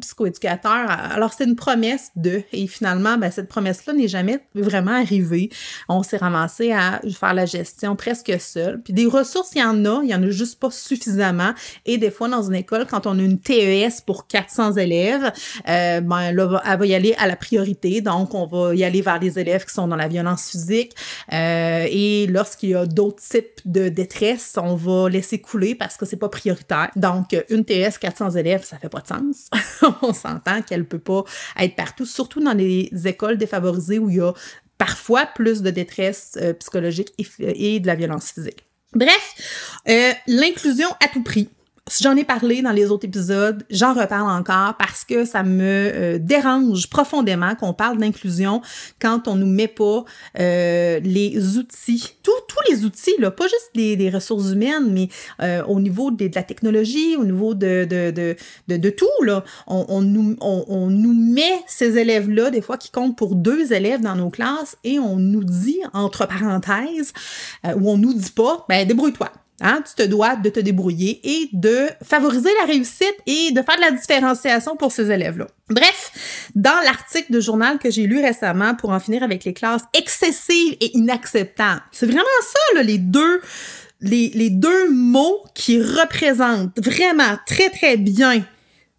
psychoéducateur. 0.00 0.90
Alors, 0.90 1.32
c'est 1.32 1.44
une 1.44 1.56
promesse 1.56 2.10
de, 2.16 2.42
et 2.52 2.66
finalement, 2.66 3.18
ben, 3.18 3.30
cette 3.30 3.48
promesse-là 3.48 3.92
n'est 3.92 4.08
jamais 4.08 4.40
vraiment 4.54 4.92
arrivée. 4.92 5.50
On 5.88 6.02
s'est 6.02 6.16
ramassé 6.16 6.72
à 6.72 7.00
faire 7.12 7.34
la 7.34 7.46
gestion 7.46 7.94
très 7.94 8.15
que 8.22 8.38
seul. 8.38 8.80
Puis 8.82 8.92
des 8.92 9.06
ressources, 9.06 9.50
il 9.54 9.60
y 9.60 9.64
en 9.64 9.84
a, 9.84 10.00
il 10.02 10.10
y 10.10 10.14
en 10.14 10.22
a 10.22 10.30
juste 10.30 10.60
pas 10.60 10.70
suffisamment. 10.70 11.52
Et 11.84 11.98
des 11.98 12.10
fois, 12.10 12.28
dans 12.28 12.42
une 12.42 12.54
école, 12.54 12.86
quand 12.86 13.06
on 13.06 13.18
a 13.18 13.22
une 13.22 13.38
TES 13.38 14.02
pour 14.04 14.26
400 14.26 14.74
élèves, 14.74 15.32
euh, 15.68 16.00
ben 16.00 16.32
là, 16.32 16.62
elle 16.64 16.78
va 16.78 16.86
y 16.86 16.94
aller 16.94 17.14
à 17.18 17.26
la 17.26 17.36
priorité. 17.36 18.00
Donc, 18.00 18.34
on 18.34 18.46
va 18.46 18.74
y 18.74 18.84
aller 18.84 19.02
vers 19.02 19.18
les 19.18 19.38
élèves 19.38 19.64
qui 19.64 19.74
sont 19.74 19.88
dans 19.88 19.96
la 19.96 20.08
violence 20.08 20.50
physique. 20.50 20.94
Euh, 21.32 21.86
et 21.90 22.26
lorsqu'il 22.26 22.70
y 22.70 22.74
a 22.74 22.86
d'autres 22.86 23.22
types 23.22 23.60
de 23.64 23.88
détresse, 23.88 24.54
on 24.60 24.76
va 24.76 25.08
laisser 25.08 25.40
couler 25.40 25.74
parce 25.74 25.96
que 25.96 26.06
c'est 26.06 26.16
pas 26.16 26.28
prioritaire. 26.28 26.90
Donc, 26.96 27.36
une 27.50 27.64
TES 27.64 27.98
400 28.00 28.30
élèves, 28.32 28.64
ça 28.64 28.78
fait 28.78 28.88
pas 28.88 29.00
de 29.00 29.08
sens. 29.08 29.50
on 30.02 30.12
s'entend 30.12 30.62
qu'elle 30.62 30.84
peut 30.84 30.98
pas 30.98 31.24
être 31.58 31.76
partout, 31.76 32.06
surtout 32.06 32.42
dans 32.42 32.56
les 32.56 32.90
écoles 33.04 33.38
défavorisées 33.38 33.98
où 33.98 34.10
il 34.10 34.16
y 34.16 34.20
a 34.20 34.32
parfois 34.78 35.26
plus 35.26 35.62
de 35.62 35.70
détresse 35.70 36.36
euh, 36.40 36.52
psychologique 36.54 37.12
et, 37.38 37.80
de 37.80 37.86
la 37.86 37.94
violence 37.94 38.32
physique. 38.32 38.64
Bref, 38.92 39.80
euh, 39.88 40.12
l'inclusion 40.26 40.88
à 41.04 41.08
tout 41.08 41.22
prix. 41.22 41.48
J'en 42.00 42.16
ai 42.16 42.24
parlé 42.24 42.62
dans 42.62 42.72
les 42.72 42.90
autres 42.90 43.06
épisodes, 43.06 43.64
j'en 43.70 43.94
reparle 43.94 44.28
encore 44.28 44.74
parce 44.76 45.04
que 45.04 45.24
ça 45.24 45.44
me 45.44 45.62
euh, 45.62 46.18
dérange 46.18 46.90
profondément 46.90 47.54
qu'on 47.54 47.74
parle 47.74 47.98
d'inclusion 47.98 48.60
quand 49.00 49.28
on 49.28 49.36
nous 49.36 49.46
met 49.46 49.68
pas 49.68 50.04
euh, 50.40 50.98
les 50.98 51.56
outils, 51.58 52.16
tous 52.24 52.32
les 52.68 52.84
outils, 52.84 53.14
là, 53.20 53.30
pas 53.30 53.44
juste 53.44 53.70
les, 53.76 54.10
ressources 54.10 54.50
humaines, 54.50 54.90
mais 54.90 55.08
euh, 55.40 55.62
au 55.66 55.78
niveau 55.78 56.10
de, 56.10 56.28
la 56.34 56.42
technologie, 56.42 57.14
au 57.14 57.24
niveau 57.24 57.54
de, 57.54 57.86
de, 57.88 58.10
de, 58.10 58.76
de, 58.76 58.90
tout, 58.90 59.06
là, 59.22 59.44
on, 59.68 59.86
on 59.88 60.02
nous, 60.02 60.36
on, 60.40 60.90
nous 60.90 61.14
met 61.14 61.62
ces 61.68 61.98
élèves-là, 61.98 62.50
des 62.50 62.62
fois 62.62 62.78
qui 62.78 62.90
comptent 62.90 63.16
pour 63.16 63.36
deux 63.36 63.72
élèves 63.72 64.00
dans 64.00 64.16
nos 64.16 64.30
classes, 64.30 64.76
et 64.82 64.98
on 64.98 65.18
nous 65.18 65.44
dit, 65.44 65.78
entre 65.92 66.26
parenthèses, 66.26 67.12
ou 67.64 67.88
on 67.92 67.96
nous 67.96 68.12
dit 68.12 68.32
pas, 68.32 68.66
ben 68.68 68.84
débrouille-toi 68.88 69.30
Hein, 69.62 69.82
tu 69.86 69.94
te 69.94 70.06
dois 70.06 70.36
de 70.36 70.50
te 70.50 70.60
débrouiller 70.60 71.20
et 71.24 71.48
de 71.54 71.88
favoriser 72.04 72.50
la 72.60 72.66
réussite 72.66 73.16
et 73.26 73.52
de 73.52 73.62
faire 73.62 73.76
de 73.76 73.80
la 73.80 73.90
différenciation 73.90 74.76
pour 74.76 74.92
ces 74.92 75.10
élèves-là. 75.10 75.46
Bref, 75.70 76.50
dans 76.54 76.78
l'article 76.84 77.32
de 77.32 77.40
journal 77.40 77.78
que 77.78 77.90
j'ai 77.90 78.06
lu 78.06 78.20
récemment 78.20 78.74
pour 78.74 78.90
en 78.90 79.00
finir 79.00 79.22
avec 79.22 79.44
les 79.44 79.54
classes 79.54 79.84
excessives 79.94 80.76
et 80.80 80.94
inacceptables, 80.96 81.80
c'est 81.90 82.04
vraiment 82.04 82.22
ça, 82.42 82.74
là, 82.74 82.82
les 82.82 82.98
deux, 82.98 83.40
les, 84.02 84.28
les 84.34 84.50
deux 84.50 84.90
mots 84.90 85.42
qui 85.54 85.80
représentent 85.80 86.78
vraiment 86.78 87.38
très, 87.46 87.70
très 87.70 87.96
bien 87.96 88.44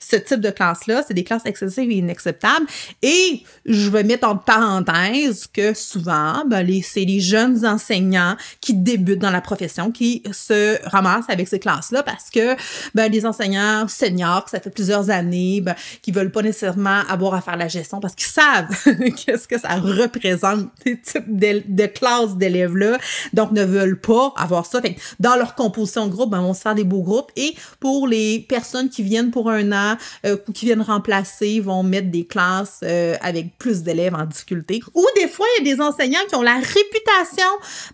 ce 0.09 0.15
type 0.15 0.39
de 0.39 0.49
classe-là, 0.49 1.03
c'est 1.07 1.13
des 1.13 1.23
classes 1.23 1.45
excessives 1.45 1.91
et 1.91 1.95
inacceptables. 1.95 2.65
Et 3.01 3.43
je 3.65 3.89
vais 3.89 4.03
mettre 4.03 4.27
en 4.27 4.37
parenthèse 4.37 5.47
que 5.47 5.73
souvent, 5.73 6.45
ben, 6.45 6.61
les, 6.61 6.81
c'est 6.81 7.03
les 7.03 7.19
jeunes 7.19 7.65
enseignants 7.65 8.37
qui 8.61 8.73
débutent 8.73 9.19
dans 9.19 9.31
la 9.31 9.41
profession 9.41 9.91
qui 9.91 10.23
se 10.31 10.77
ramassent 10.87 11.29
avec 11.29 11.47
ces 11.47 11.59
classes-là 11.59 12.03
parce 12.03 12.29
que 12.29 12.55
ben, 12.95 13.11
les 13.11 13.25
enseignants 13.25 13.87
seniors, 13.87 14.47
ça 14.49 14.59
fait 14.59 14.69
plusieurs 14.69 15.09
années, 15.09 15.61
ben, 15.61 15.75
qui 16.01 16.11
veulent 16.11 16.31
pas 16.31 16.41
nécessairement 16.41 17.01
avoir 17.09 17.33
à 17.33 17.41
faire 17.41 17.57
la 17.57 17.67
gestion 17.67 17.99
parce 17.99 18.15
qu'ils 18.15 18.27
savent 18.27 18.67
qu'est-ce 19.25 19.47
que 19.47 19.59
ça 19.59 19.75
représente, 19.75 20.69
ces 20.83 20.99
types 21.01 21.37
de, 21.37 21.85
classes 21.87 22.37
d'élèves-là, 22.37 22.97
donc 23.33 23.51
ne 23.51 23.63
veulent 23.63 23.99
pas 23.99 24.33
avoir 24.37 24.65
ça. 24.65 24.81
Fait 24.81 24.95
dans 25.19 25.35
leur 25.35 25.55
composition 25.55 26.07
de 26.07 26.11
groupe, 26.11 26.31
ben, 26.31 26.41
on 26.41 26.53
se 26.53 26.61
fait 26.61 26.75
des 26.75 26.83
beaux 26.83 27.01
groupes. 27.01 27.31
Et 27.35 27.55
pour 27.79 28.07
les 28.07 28.39
personnes 28.47 28.89
qui 28.89 29.03
viennent 29.03 29.31
pour 29.31 29.49
un 29.49 29.71
an, 29.71 29.96
euh, 30.25 30.37
qui 30.53 30.65
viennent 30.65 30.81
remplacer 30.81 31.59
vont 31.59 31.83
mettre 31.83 32.09
des 32.09 32.25
classes 32.25 32.79
euh, 32.83 33.15
avec 33.21 33.57
plus 33.57 33.83
d'élèves 33.83 34.15
en 34.15 34.25
difficulté. 34.25 34.81
Ou 34.93 35.05
des 35.15 35.27
fois, 35.27 35.45
il 35.59 35.67
y 35.67 35.71
a 35.71 35.75
des 35.75 35.81
enseignants 35.81 36.19
qui 36.27 36.35
ont 36.35 36.41
la 36.41 36.55
réputation 36.55 37.43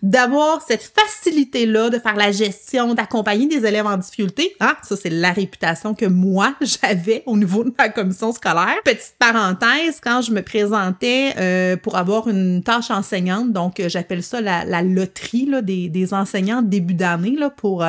d'avoir 0.02 0.62
cette 0.66 0.82
facilité-là 0.82 1.90
de 1.90 1.98
faire 1.98 2.16
la 2.16 2.32
gestion, 2.32 2.94
d'accompagner 2.94 3.46
des 3.46 3.66
élèves 3.66 3.86
en 3.86 3.96
difficulté. 3.96 4.54
Ah, 4.60 4.76
ça, 4.82 4.96
c'est 4.96 5.10
la 5.10 5.32
réputation 5.32 5.94
que 5.94 6.06
moi, 6.06 6.54
j'avais 6.60 7.22
au 7.26 7.36
niveau 7.36 7.64
de 7.64 7.72
ma 7.76 7.88
commission 7.88 8.32
scolaire. 8.32 8.76
Petite 8.84 9.14
parenthèse, 9.18 10.00
quand 10.02 10.22
je 10.22 10.32
me 10.32 10.42
présentais 10.42 11.34
euh, 11.38 11.76
pour 11.76 11.96
avoir 11.96 12.28
une 12.28 12.62
tâche 12.62 12.90
enseignante, 12.90 13.52
donc 13.52 13.82
j'appelle 13.86 14.22
ça 14.22 14.40
la, 14.40 14.82
loterie 14.82 15.48
des 15.62 16.14
enseignants 16.14 16.62
début 16.62 16.94
d'année 16.94 17.36
là, 17.38 17.50
pour 17.50 17.84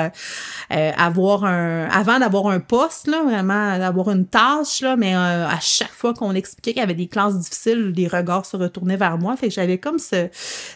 avoir 0.70 1.46
un... 1.46 1.88
Avant 1.90 2.20
d'avoir 2.20 2.48
un 2.48 2.60
poste, 2.60 3.08
là, 3.08 3.24
vraiment 3.24 3.78
avoir 4.00 4.16
une 4.16 4.28
tâche, 4.28 4.82
là, 4.82 4.96
mais 4.96 5.16
euh, 5.16 5.48
à 5.48 5.60
chaque 5.60 5.92
fois 5.92 6.14
qu'on 6.14 6.34
expliquait 6.34 6.74
qu'il 6.74 6.80
y 6.80 6.84
avait 6.84 6.94
des 6.94 7.08
classes 7.08 7.38
difficiles, 7.38 7.94
les 7.96 8.08
regards 8.08 8.46
se 8.46 8.58
retournaient 8.58 8.98
vers 8.98 9.18
moi. 9.18 9.36
Fait 9.38 9.48
que 9.48 9.54
j'avais 9.54 9.78
comme 9.78 10.00
ce, 10.00 10.28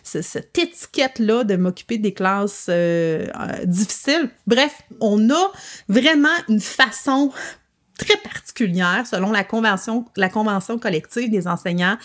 cette 0.03 0.57
étiquette-là 0.57 1.43
de 1.43 1.55
m'occuper 1.55 1.97
des 1.97 2.13
classes 2.13 2.67
euh, 2.69 3.27
euh, 3.39 3.65
difficiles. 3.65 4.29
Bref, 4.47 4.81
on 4.99 5.29
a 5.29 5.51
vraiment 5.87 6.29
une 6.47 6.59
façon 6.61 7.31
très 7.99 8.17
particulière 8.17 9.03
selon 9.05 9.31
la 9.31 9.43
convention 9.43 10.05
la 10.15 10.29
convention 10.29 10.79
collective 10.79 11.29
des 11.29 11.47
enseignants 11.47 11.97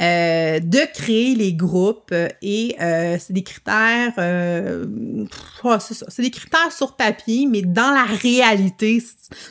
euh, 0.00 0.58
de 0.58 0.92
créer 0.92 1.34
les 1.34 1.52
groupes 1.52 2.14
et 2.42 2.76
euh, 2.80 3.16
c'est 3.20 3.32
des 3.32 3.42
critères 3.42 4.12
euh, 4.18 4.86
c'est 5.80 5.94
ça 5.94 6.06
c'est 6.08 6.22
des 6.22 6.30
critères 6.30 6.72
sur 6.72 6.96
papier 6.96 7.46
mais 7.50 7.62
dans 7.62 7.90
la 7.90 8.04
réalité 8.04 9.02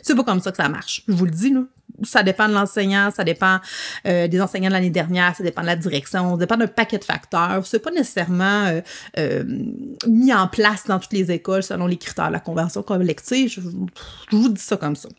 c'est 0.01 0.15
pas 0.15 0.23
comme 0.23 0.41
ça 0.41 0.51
que 0.51 0.57
ça 0.57 0.69
marche 0.69 1.03
je 1.07 1.13
vous 1.13 1.25
le 1.25 1.31
dis 1.31 1.51
là 1.51 1.61
ça 2.01 2.23
dépend 2.23 2.47
de 2.47 2.53
l'enseignant, 2.53 3.11
ça 3.11 3.23
dépend 3.23 3.59
euh, 4.07 4.27
des 4.27 4.41
enseignants 4.41 4.69
de 4.69 4.73
l'année 4.73 4.89
dernière, 4.89 5.35
ça 5.35 5.43
dépend 5.43 5.61
de 5.61 5.67
la 5.67 5.75
direction, 5.75 6.31
ça 6.31 6.37
dépend 6.37 6.57
d'un 6.57 6.67
paquet 6.67 6.97
de 6.97 7.03
facteurs. 7.03 7.65
C'est 7.65 7.79
pas 7.79 7.91
nécessairement 7.91 8.65
euh, 8.65 8.81
euh, 9.17 9.43
mis 10.07 10.33
en 10.33 10.47
place 10.47 10.85
dans 10.87 10.99
toutes 10.99 11.13
les 11.13 11.31
écoles 11.31 11.63
selon 11.63 11.87
les 11.87 11.97
critères 11.97 12.27
de 12.27 12.33
la 12.33 12.39
convention 12.39 12.81
collective. 12.83 13.49
Je, 13.49 13.61
je 13.61 14.35
vous 14.35 14.49
dis 14.49 14.61
ça 14.61 14.77
comme 14.77 14.95
ça. 14.95 15.09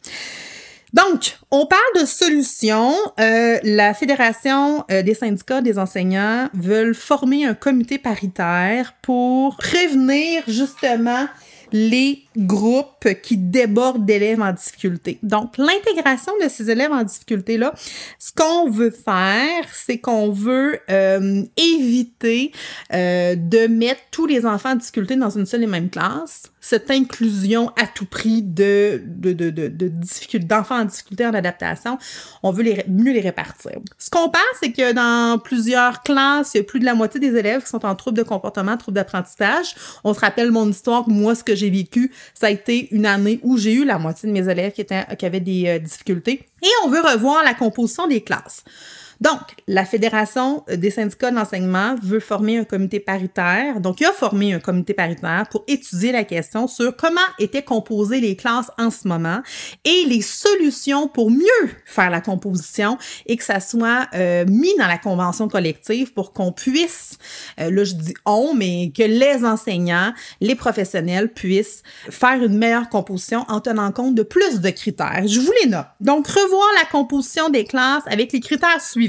Donc, 0.95 1.39
on 1.51 1.67
parle 1.67 1.83
de 2.01 2.07
solutions. 2.07 2.95
Euh, 3.19 3.59
la 3.65 3.95
Fédération 3.95 4.85
euh, 4.93 5.03
des 5.03 5.15
syndicats 5.15 5.61
des 5.61 5.77
enseignants 5.77 6.49
veulent 6.55 6.95
former 6.95 7.45
un 7.47 7.55
comité 7.55 7.99
paritaire 7.99 8.95
pour 9.03 9.57
prévenir 9.57 10.45
justement 10.47 11.27
les 11.73 12.24
groupes 12.37 13.07
qui 13.23 13.37
débordent 13.37 14.05
d'élèves 14.05 14.41
en 14.41 14.53
difficulté. 14.53 15.19
Donc, 15.23 15.57
l'intégration 15.59 16.33
de 16.43 16.49
ces 16.49 16.71
élèves 16.71 16.93
en 16.93 17.03
difficulté-là, 17.03 17.75
ce 18.19 18.33
qu'on 18.33 18.71
veut 18.71 18.91
faire, 18.91 19.65
c'est 19.73 19.99
qu'on 19.99 20.31
veut 20.31 20.79
euh, 20.91 21.43
éviter 21.57 22.53
euh, 22.93 23.37
de 23.37 23.67
mettre 23.67 24.01
tous 24.11 24.27
les 24.27 24.47
enfants 24.47 24.73
en 24.73 24.77
difficulté 24.77 25.17
dans 25.17 25.31
une 25.31 25.47
seule 25.47 25.63
et 25.63 25.69
même 25.69 25.91
classe. 25.91 26.45
Cette 26.61 26.91
inclusion 26.91 27.71
à 27.81 27.87
tout 27.87 28.07
prix 28.07 28.43
de, 28.43 29.03
de, 29.05 29.33
de, 29.33 29.51
de, 29.51 30.39
d'enfants 30.39 30.81
en 30.81 30.85
difficulté 30.87 31.27
en 31.27 31.35
adaptation, 31.35 31.99
on 32.43 32.53
veut 32.53 32.63
les, 32.63 32.85
mieux 32.89 33.13
les 33.13 33.21
répartir. 33.21 33.73
Ce 33.99 34.09
qu'on 34.09 34.31
pense, 34.31 34.43
c'est 34.63 34.73
que 34.73 34.93
dans 34.93 35.39
plusieurs 35.39 36.03
classes, 36.03 36.53
il 36.55 36.59
y 36.59 36.61
a 36.61 36.65
plus 36.65 36.81
de 36.81 36.87
la 36.87 36.95
moitié 36.95 37.21
des 37.21 37.37
élèves 37.37 37.63
qui 37.63 37.69
sont 37.69 37.85
en 37.85 37.95
trouble 37.95 38.17
de 38.17 38.23
comportement, 38.23 38.77
trouble 38.77 38.97
d'apprentissage. 38.97 39.75
On 40.05 40.15
se 40.15 40.21
rappelle 40.21 40.51
mon 40.51 40.69
histoire, 40.71 41.09
moi, 41.09 41.35
ce 41.35 41.45
que 41.45 41.55
j'ai 41.55 41.71
vécu 41.71 42.13
ça 42.33 42.47
a 42.47 42.51
été 42.51 42.89
une 42.95 43.07
année 43.07 43.41
où 43.43 43.59
j'ai 43.59 43.73
eu 43.73 43.85
la 43.85 43.99
moitié 43.99 44.29
de 44.29 44.33
mes 44.33 44.49
élèves 44.49 44.73
qui, 44.73 44.85
qui 44.85 45.27
avaient 45.27 45.41
des 45.41 45.67
euh, 45.67 45.79
difficultés. 45.79 46.47
Et 46.63 46.71
on 46.85 46.89
veut 46.89 47.01
revoir 47.01 47.45
la 47.45 47.55
composition 47.55 48.07
des 48.07 48.23
classes. 48.23 48.65
Donc, 49.21 49.41
la 49.67 49.85
Fédération 49.85 50.65
des 50.69 50.91
syndicats 50.91 51.31
d'enseignement 51.31 51.95
veut 52.03 52.21
former 52.21 52.59
un 52.59 52.65
comité 52.65 53.01
paritaire. 53.01 53.81
Donc, 53.81 54.01
il 54.01 54.07
a 54.07 54.13
formé 54.13 54.53
un 54.53 54.61
comité 54.61 54.95
paritaire 54.95 55.45
pour 55.51 55.65
étudier 55.69 56.13
la 56.13 56.25
question 56.25 56.67
sur 56.67 56.97
comment 56.97 57.21
étaient 57.39 57.63
composées 57.63 58.21
les 58.21 58.37
classes 58.37 58.71
en 58.79 58.91
ce 58.91 59.07
moment 59.07 59.41
et 59.85 60.05
les 60.07 60.23
solutions 60.23 61.09
pour 61.09 61.31
mieux 61.31 61.71
faire 61.85 62.11
la 62.11 62.21
composition 62.21 62.99
et 63.27 63.37
que 63.37 63.45
ça 63.45 63.61
soit 63.61 64.09
euh, 64.15 64.45
mis 64.49 64.75
dans 64.79 64.87
la 64.87 64.99
convention 64.99 65.49
collective 65.49 66.13
pour 66.13 66.33
qu'on 66.33 66.53
puisse, 66.53 67.19
euh, 67.61 67.71
là 67.71 67.85
je 67.85 67.95
dis 67.95 68.15
on, 68.25 68.55
mais 68.55 68.93
que 68.97 69.03
les 69.03 69.45
enseignants, 69.45 70.13
les 70.41 70.55
professionnels 70.55 71.33
puissent 71.33 71.83
faire 72.11 72.43
une 72.43 72.59
meilleure 72.59 72.89
composition 72.89 73.45
en 73.49 73.61
tenant 73.61 73.93
compte 73.93 74.15
de 74.15 74.23
plus 74.23 74.61
de 74.61 74.71
critères. 74.71 75.23
Je 75.27 75.41
vous 75.41 75.53
les 75.63 75.71
note. 75.71 75.87
Donc, 76.01 76.27
revoir 76.27 76.67
la 76.77 76.85
composition 76.91 77.49
des 77.49 77.65
classes 77.65 78.05
avec 78.07 78.33
les 78.33 78.41
critères 78.41 78.81
suivants 78.81 79.04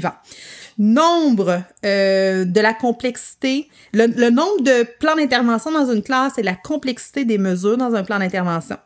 Nombre 0.78 1.62
euh, 1.84 2.44
de 2.44 2.60
la 2.60 2.74
complexité, 2.74 3.68
le, 3.92 4.06
le 4.06 4.30
nombre 4.30 4.62
de 4.62 4.86
plans 4.98 5.16
d'intervention 5.16 5.72
dans 5.72 5.90
une 5.90 6.02
classe 6.02 6.36
et 6.38 6.42
la 6.42 6.54
complexité 6.54 7.24
des 7.24 7.38
mesures 7.38 7.78
dans 7.78 7.94
un 7.94 8.04
plan 8.04 8.18
d'intervention. 8.18 8.76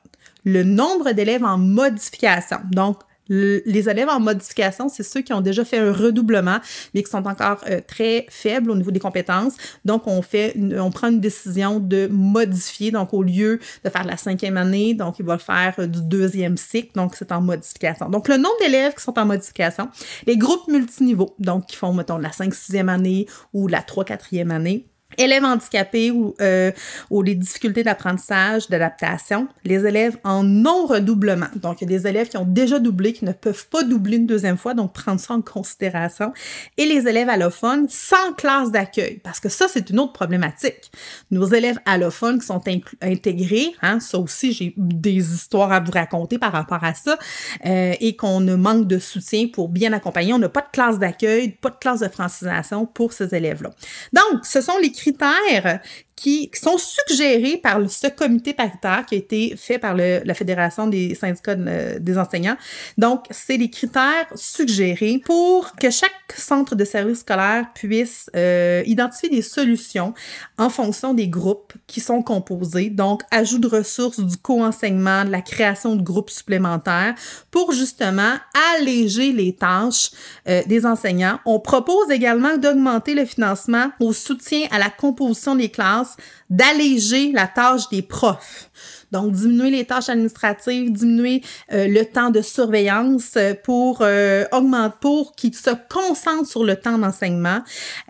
Le 0.44 0.62
nombre 0.62 1.12
d'élèves 1.12 1.44
en 1.44 1.58
modification, 1.58 2.58
donc 2.70 2.98
les 3.30 3.88
élèves 3.88 4.08
en 4.08 4.20
modification, 4.20 4.88
c'est 4.88 5.02
ceux 5.02 5.20
qui 5.20 5.32
ont 5.32 5.40
déjà 5.40 5.64
fait 5.64 5.78
un 5.78 5.92
redoublement, 5.92 6.58
mais 6.94 7.02
qui 7.02 7.10
sont 7.10 7.26
encore 7.26 7.62
euh, 7.68 7.80
très 7.86 8.26
faibles 8.28 8.70
au 8.70 8.76
niveau 8.76 8.90
des 8.90 9.00
compétences. 9.00 9.54
Donc, 9.84 10.06
on 10.06 10.20
fait, 10.20 10.54
on 10.78 10.90
prend 10.90 11.08
une 11.08 11.20
décision 11.20 11.78
de 11.78 12.08
modifier. 12.10 12.90
Donc, 12.90 13.14
au 13.14 13.22
lieu 13.22 13.60
de 13.84 13.90
faire 13.90 14.04
la 14.04 14.16
cinquième 14.16 14.56
année, 14.56 14.94
donc 14.94 15.18
il 15.18 15.24
va 15.24 15.38
faire 15.38 15.74
euh, 15.78 15.86
du 15.86 16.02
deuxième 16.02 16.56
cycle. 16.56 16.90
Donc, 16.94 17.14
c'est 17.16 17.30
en 17.32 17.40
modification. 17.40 18.08
Donc, 18.08 18.28
le 18.28 18.36
nombre 18.36 18.58
d'élèves 18.60 18.94
qui 18.94 19.02
sont 19.02 19.18
en 19.18 19.26
modification, 19.26 19.88
les 20.26 20.36
groupes 20.36 20.66
multiniveaux, 20.68 21.34
donc 21.38 21.66
qui 21.66 21.76
font, 21.76 21.92
mettons, 21.92 22.18
la 22.18 22.32
5 22.32 22.52
6 22.52 22.78
année 22.88 23.26
ou 23.52 23.68
la 23.68 23.80
3-4e 23.80 24.50
année, 24.50 24.86
élèves 25.18 25.44
handicapés 25.44 26.10
ou, 26.10 26.34
euh, 26.40 26.72
ou 27.10 27.22
les 27.22 27.34
difficultés 27.34 27.82
d'apprentissage, 27.82 28.68
d'adaptation, 28.68 29.48
les 29.64 29.86
élèves 29.86 30.18
en 30.24 30.42
non-redoublement. 30.42 31.48
Donc, 31.56 31.80
il 31.80 31.90
y 31.90 31.94
a 31.94 31.98
des 31.98 32.06
élèves 32.06 32.28
qui 32.28 32.36
ont 32.36 32.46
déjà 32.46 32.78
doublé, 32.78 33.12
qui 33.12 33.24
ne 33.24 33.32
peuvent 33.32 33.66
pas 33.68 33.82
doubler 33.82 34.16
une 34.16 34.26
deuxième 34.26 34.56
fois, 34.56 34.74
donc 34.74 34.92
prendre 34.92 35.20
ça 35.20 35.34
en 35.34 35.42
considération. 35.42 36.32
Et 36.76 36.86
les 36.86 37.08
élèves 37.08 37.28
allophones 37.28 37.86
sans 37.88 38.32
classe 38.36 38.70
d'accueil, 38.70 39.20
parce 39.22 39.40
que 39.40 39.48
ça, 39.48 39.66
c'est 39.68 39.90
une 39.90 40.00
autre 40.00 40.12
problématique. 40.12 40.90
Nos 41.30 41.46
élèves 41.46 41.78
allophones 41.86 42.38
qui 42.38 42.46
sont 42.46 42.62
intégrés, 43.02 43.74
hein, 43.82 44.00
ça 44.00 44.18
aussi, 44.18 44.52
j'ai 44.52 44.74
des 44.76 45.34
histoires 45.34 45.72
à 45.72 45.80
vous 45.80 45.92
raconter 45.92 46.38
par 46.38 46.52
rapport 46.52 46.82
à 46.84 46.94
ça, 46.94 47.18
euh, 47.66 47.94
et 48.00 48.16
qu'on 48.16 48.40
ne 48.40 48.54
manque 48.54 48.86
de 48.86 48.98
soutien 48.98 49.48
pour 49.52 49.68
bien 49.68 49.92
accompagner. 49.92 50.32
On 50.32 50.38
n'a 50.38 50.48
pas 50.48 50.62
de 50.62 50.70
classe 50.72 50.98
d'accueil, 50.98 51.50
pas 51.60 51.70
de 51.70 51.76
classe 51.76 52.00
de 52.00 52.08
francisation 52.08 52.86
pour 52.86 53.12
ces 53.12 53.34
élèves-là. 53.34 53.70
Donc, 54.12 54.44
ce 54.44 54.60
sont 54.60 54.78
les 54.82 54.92
critères 55.00 55.80
qui, 56.20 56.50
sont 56.52 56.76
suggérés 56.76 57.56
par 57.56 57.78
ce 57.90 58.06
comité 58.08 58.52
paritaire 58.52 59.06
qui 59.06 59.14
a 59.14 59.18
été 59.18 59.56
fait 59.56 59.78
par 59.78 59.96
la 59.96 60.34
Fédération 60.34 60.86
des 60.86 61.14
syndicats 61.14 61.54
des 61.54 62.18
enseignants. 62.18 62.56
Donc, 62.98 63.24
c'est 63.30 63.56
les 63.56 63.70
critères 63.70 64.26
suggérés 64.34 65.22
pour 65.24 65.74
que 65.76 65.88
chaque 65.90 66.10
centre 66.36 66.74
de 66.74 66.84
service 66.84 67.20
scolaire 67.20 67.66
puisse 67.74 68.30
euh, 68.36 68.82
identifier 68.84 69.30
des 69.30 69.40
solutions 69.40 70.12
en 70.58 70.68
fonction 70.68 71.14
des 71.14 71.26
groupes 71.26 71.72
qui 71.86 72.00
sont 72.00 72.22
composés. 72.22 72.90
Donc, 72.90 73.22
ajout 73.30 73.58
de 73.58 73.68
ressources, 73.68 74.20
du 74.20 74.36
co-enseignement, 74.36 75.24
de 75.24 75.30
la 75.30 75.40
création 75.40 75.96
de 75.96 76.02
groupes 76.02 76.30
supplémentaires 76.30 77.14
pour 77.50 77.72
justement 77.72 78.34
alléger 78.74 79.32
les 79.32 79.54
tâches 79.54 80.10
euh, 80.48 80.62
des 80.66 80.84
enseignants. 80.84 81.40
On 81.46 81.60
propose 81.60 82.10
également 82.10 82.58
d'augmenter 82.58 83.14
le 83.14 83.24
financement 83.24 83.90
au 84.00 84.12
soutien 84.12 84.66
à 84.70 84.78
la 84.78 84.90
composition 84.90 85.56
des 85.56 85.70
classes 85.70 86.09
d'alléger 86.48 87.32
la 87.32 87.46
tâche 87.46 87.88
des 87.90 88.02
profs. 88.02 88.70
Donc, 89.10 89.32
diminuer 89.32 89.70
les 89.70 89.84
tâches 89.84 90.08
administratives, 90.08 90.92
diminuer 90.92 91.42
euh, 91.72 91.88
le 91.88 92.04
temps 92.04 92.30
de 92.30 92.42
surveillance 92.42 93.36
pour 93.64 94.02
euh, 94.02 94.44
augmenter, 94.52 94.96
pour 95.00 95.34
qu'ils 95.34 95.54
se 95.54 95.70
concentrent 95.88 96.48
sur 96.48 96.64
le 96.64 96.76
temps 96.76 96.98
d'enseignement. 96.98 97.62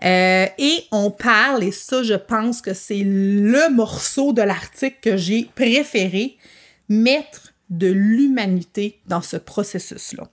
Euh, 0.03 0.45
et 0.57 0.83
on 0.91 1.09
parle, 1.09 1.63
et 1.63 1.71
ça, 1.71 2.03
je 2.03 2.13
pense 2.13 2.61
que 2.61 2.73
c'est 2.73 3.03
le 3.03 3.73
morceau 3.73 4.33
de 4.33 4.41
l'article 4.41 4.97
que 5.01 5.17
j'ai 5.17 5.49
préféré, 5.55 6.37
mettre 6.87 7.53
de 7.69 7.87
l'humanité 7.87 8.99
dans 9.07 9.21
ce 9.21 9.37
processus-là. 9.37 10.29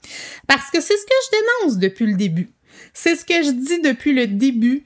Parce 0.46 0.70
que 0.70 0.81
c'est 0.81 0.96
ce 0.96 1.04
que 1.04 1.12
je 1.24 1.38
dénonce 1.38 1.78
depuis 1.78 2.07
le 2.07 2.16
début. 2.16 2.50
C'est 2.92 3.16
ce 3.16 3.24
que 3.24 3.42
je 3.42 3.50
dis 3.50 3.81
depuis 3.81 4.12
le 4.12 4.26
début 4.26 4.85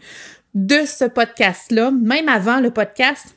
de 0.54 0.84
ce 0.86 1.04
podcast-là, 1.04 1.90
même 1.90 2.28
avant 2.28 2.60
le 2.60 2.70
podcast, 2.70 3.34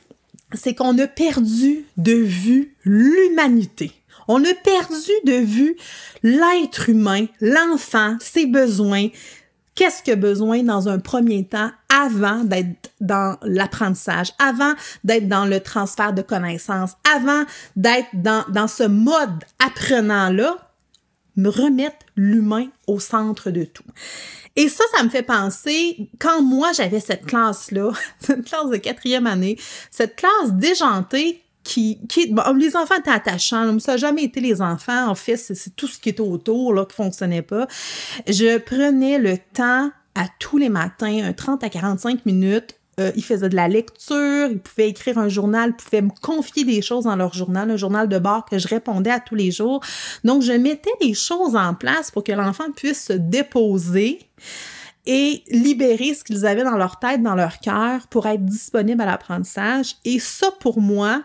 c'est 0.52 0.74
qu'on 0.74 0.98
a 0.98 1.06
perdu 1.06 1.84
de 1.96 2.12
vue 2.12 2.74
l'humanité. 2.84 3.92
On 4.28 4.42
a 4.44 4.54
perdu 4.54 5.12
de 5.24 5.34
vue 5.34 5.76
l'être 6.22 6.88
humain, 6.88 7.26
l'enfant, 7.40 8.16
ses 8.20 8.46
besoins. 8.46 9.08
Qu'est-ce 9.74 10.10
a 10.10 10.16
besoin 10.16 10.62
dans 10.62 10.88
un 10.88 10.98
premier 10.98 11.44
temps 11.44 11.70
avant 11.88 12.42
d'être 12.42 12.90
dans 13.00 13.36
l'apprentissage, 13.42 14.32
avant 14.38 14.72
d'être 15.04 15.28
dans 15.28 15.44
le 15.44 15.60
transfert 15.60 16.12
de 16.12 16.22
connaissances, 16.22 16.92
avant 17.14 17.44
d'être 17.76 18.08
dans, 18.14 18.44
dans 18.48 18.68
ce 18.68 18.84
mode 18.84 19.44
apprenant-là, 19.64 20.56
me 21.36 21.48
remettre 21.50 22.06
l'humain 22.16 22.68
au 22.86 22.98
centre 22.98 23.50
de 23.50 23.64
tout. 23.64 23.84
Et 24.56 24.68
ça, 24.68 24.84
ça 24.94 25.02
me 25.02 25.10
fait 25.10 25.22
penser, 25.22 26.08
quand 26.18 26.42
moi 26.42 26.72
j'avais 26.72 27.00
cette 27.00 27.26
classe-là, 27.26 27.90
cette 28.20 28.44
classe 28.44 28.70
de 28.70 28.78
quatrième 28.78 29.26
année, 29.26 29.58
cette 29.90 30.16
classe 30.16 30.52
déjantée 30.52 31.42
qui, 31.62 31.98
qui 32.08 32.32
bon, 32.32 32.42
les 32.56 32.76
enfants 32.76 32.94
étaient 32.98 33.10
attachants, 33.10 33.78
ça 33.80 33.92
n'a 33.92 33.98
jamais 33.98 34.24
été 34.24 34.40
les 34.40 34.62
enfants, 34.62 35.08
en 35.08 35.14
fait, 35.14 35.36
c'est 35.36 35.74
tout 35.76 35.88
ce 35.88 35.98
qui 35.98 36.08
était 36.08 36.20
autour 36.20 36.72
là, 36.72 36.86
qui 36.86 36.94
fonctionnait 36.94 37.42
pas. 37.42 37.66
Je 38.26 38.58
prenais 38.58 39.18
le 39.18 39.36
temps 39.52 39.90
à 40.14 40.26
tous 40.38 40.56
les 40.56 40.70
matins, 40.70 41.24
un 41.24 41.32
30 41.32 41.62
à 41.64 41.68
45 41.68 42.24
minutes, 42.24 42.76
euh, 42.98 43.12
ils 43.14 43.22
faisaient 43.22 43.48
de 43.48 43.56
la 43.56 43.68
lecture, 43.68 44.48
ils 44.50 44.58
pouvaient 44.58 44.88
écrire 44.88 45.18
un 45.18 45.28
journal, 45.28 45.70
ils 45.70 45.84
pouvaient 45.84 46.02
me 46.02 46.20
confier 46.22 46.64
des 46.64 46.80
choses 46.80 47.04
dans 47.04 47.16
leur 47.16 47.34
journal, 47.34 47.70
un 47.70 47.76
journal 47.76 48.08
de 48.08 48.18
bord 48.18 48.46
que 48.46 48.58
je 48.58 48.68
répondais 48.68 49.10
à 49.10 49.20
tous 49.20 49.34
les 49.34 49.50
jours. 49.50 49.80
Donc, 50.24 50.42
je 50.42 50.52
mettais 50.52 50.92
des 51.00 51.14
choses 51.14 51.56
en 51.56 51.74
place 51.74 52.10
pour 52.10 52.24
que 52.24 52.32
l'enfant 52.32 52.70
puisse 52.74 53.06
se 53.06 53.12
déposer 53.12 54.20
et 55.06 55.42
libérer 55.50 56.14
ce 56.14 56.24
qu'ils 56.24 56.46
avaient 56.46 56.64
dans 56.64 56.76
leur 56.76 56.98
tête, 56.98 57.22
dans 57.22 57.34
leur 57.34 57.58
cœur 57.60 58.06
pour 58.08 58.26
être 58.26 58.44
disponible 58.44 59.00
à 59.00 59.06
l'apprentissage. 59.06 59.96
Et 60.04 60.18
ça, 60.18 60.50
pour 60.60 60.80
moi, 60.80 61.22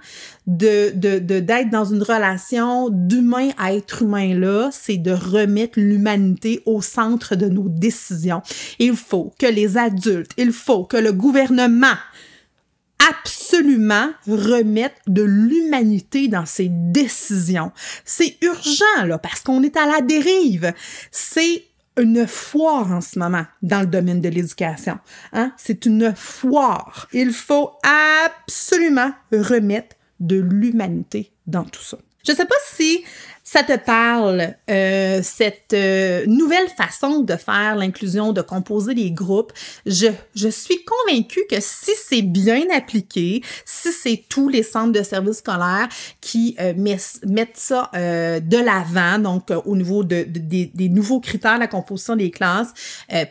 de, 0.47 0.91
de, 0.95 1.39
d'être 1.39 1.69
dans 1.69 1.85
une 1.85 2.03
relation 2.03 2.89
d'humain 2.89 3.49
à 3.57 3.73
être 3.73 4.03
humain 4.03 4.33
là, 4.35 4.69
c'est 4.71 4.97
de 4.97 5.11
remettre 5.11 5.79
l'humanité 5.79 6.61
au 6.65 6.81
centre 6.81 7.35
de 7.35 7.47
nos 7.47 7.69
décisions. 7.69 8.41
Il 8.79 8.95
faut 8.95 9.33
que 9.39 9.47
les 9.47 9.77
adultes, 9.77 10.31
il 10.37 10.51
faut 10.51 10.85
que 10.85 10.97
le 10.97 11.11
gouvernement 11.11 11.95
absolument 13.09 14.09
remettre 14.27 14.95
de 15.07 15.23
l'humanité 15.23 16.27
dans 16.27 16.45
ses 16.45 16.67
décisions. 16.69 17.71
C'est 18.05 18.37
urgent, 18.41 19.05
là, 19.05 19.17
parce 19.17 19.41
qu'on 19.41 19.63
est 19.63 19.75
à 19.75 19.85
la 19.85 20.01
dérive. 20.01 20.73
C'est 21.11 21.63
une 21.97 22.25
foire 22.27 22.91
en 22.91 23.01
ce 23.01 23.19
moment 23.19 23.45
dans 23.61 23.81
le 23.81 23.87
domaine 23.87 24.21
de 24.21 24.29
l'éducation. 24.29 24.99
Hein? 25.33 25.53
C'est 25.57 25.85
une 25.85 26.13
foire. 26.15 27.07
Il 27.13 27.31
faut 27.31 27.71
absolument 27.83 29.11
remettre 29.31 29.95
de 30.19 30.39
l'humanité 30.39 31.33
dans 31.47 31.63
tout 31.63 31.81
ça. 31.81 31.97
Je 32.23 32.33
sais 32.33 32.45
pas 32.45 32.55
si 32.73 33.03
ça 33.43 33.63
te 33.63 33.77
parle, 33.77 34.55
euh, 34.69 35.19
cette 35.23 35.73
euh, 35.73 36.25
nouvelle 36.27 36.69
façon 36.69 37.21
de 37.21 37.35
faire 37.35 37.75
l'inclusion, 37.75 38.33
de 38.33 38.41
composer 38.41 38.93
des 38.93 39.11
groupes. 39.11 39.51
Je, 39.85 40.07
je 40.35 40.47
suis 40.47 40.85
convaincue 40.85 41.41
que 41.49 41.57
si 41.59 41.91
c'est 41.97 42.21
bien 42.21 42.63
appliqué, 42.73 43.41
si 43.65 43.91
c'est 43.91 44.23
tous 44.29 44.47
les 44.47 44.63
centres 44.63 44.93
de 44.93 45.03
services 45.03 45.39
scolaires 45.39 45.89
qui 46.21 46.55
euh, 46.59 46.73
mettent 46.75 47.57
ça 47.57 47.89
de 47.93 48.57
l'avant, 48.57 49.19
donc 49.19 49.51
au 49.65 49.75
niveau 49.75 50.03
de, 50.03 50.23
des, 50.23 50.67
des, 50.73 50.89
nouveaux 50.89 51.19
critères 51.19 51.55
de 51.55 51.61
la 51.61 51.67
composition 51.67 52.15
des 52.15 52.31
classes 52.31 52.73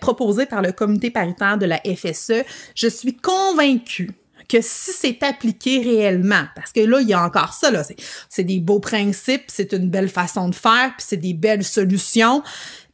proposés 0.01 0.47
par 0.47 0.61
le 0.63 0.73
comité 0.73 1.11
paritaire 1.11 1.57
de 1.57 1.67
la 1.67 1.79
FSE, 1.79 2.45
je 2.75 2.89
suis 2.89 3.17
convaincue 3.17 4.11
que 4.51 4.61
si 4.61 4.91
c'est 4.93 5.23
appliqué 5.23 5.81
réellement, 5.81 6.45
parce 6.57 6.73
que 6.73 6.81
là, 6.81 7.01
il 7.01 7.09
y 7.09 7.13
a 7.13 7.23
encore 7.23 7.53
ça, 7.53 7.71
là, 7.71 7.83
c'est 8.29 8.45
des 8.45 8.59
beaux 8.59 8.81
principes, 8.81 9.45
c'est 9.47 9.73
une 9.73 9.89
belle 9.89 10.09
façon 10.09 10.49
de 10.49 10.55
faire, 10.55 10.93
puis 10.97 11.07
c'est 11.09 11.17
des 11.17 11.35
belles 11.35 11.65
solutions, 11.65 12.43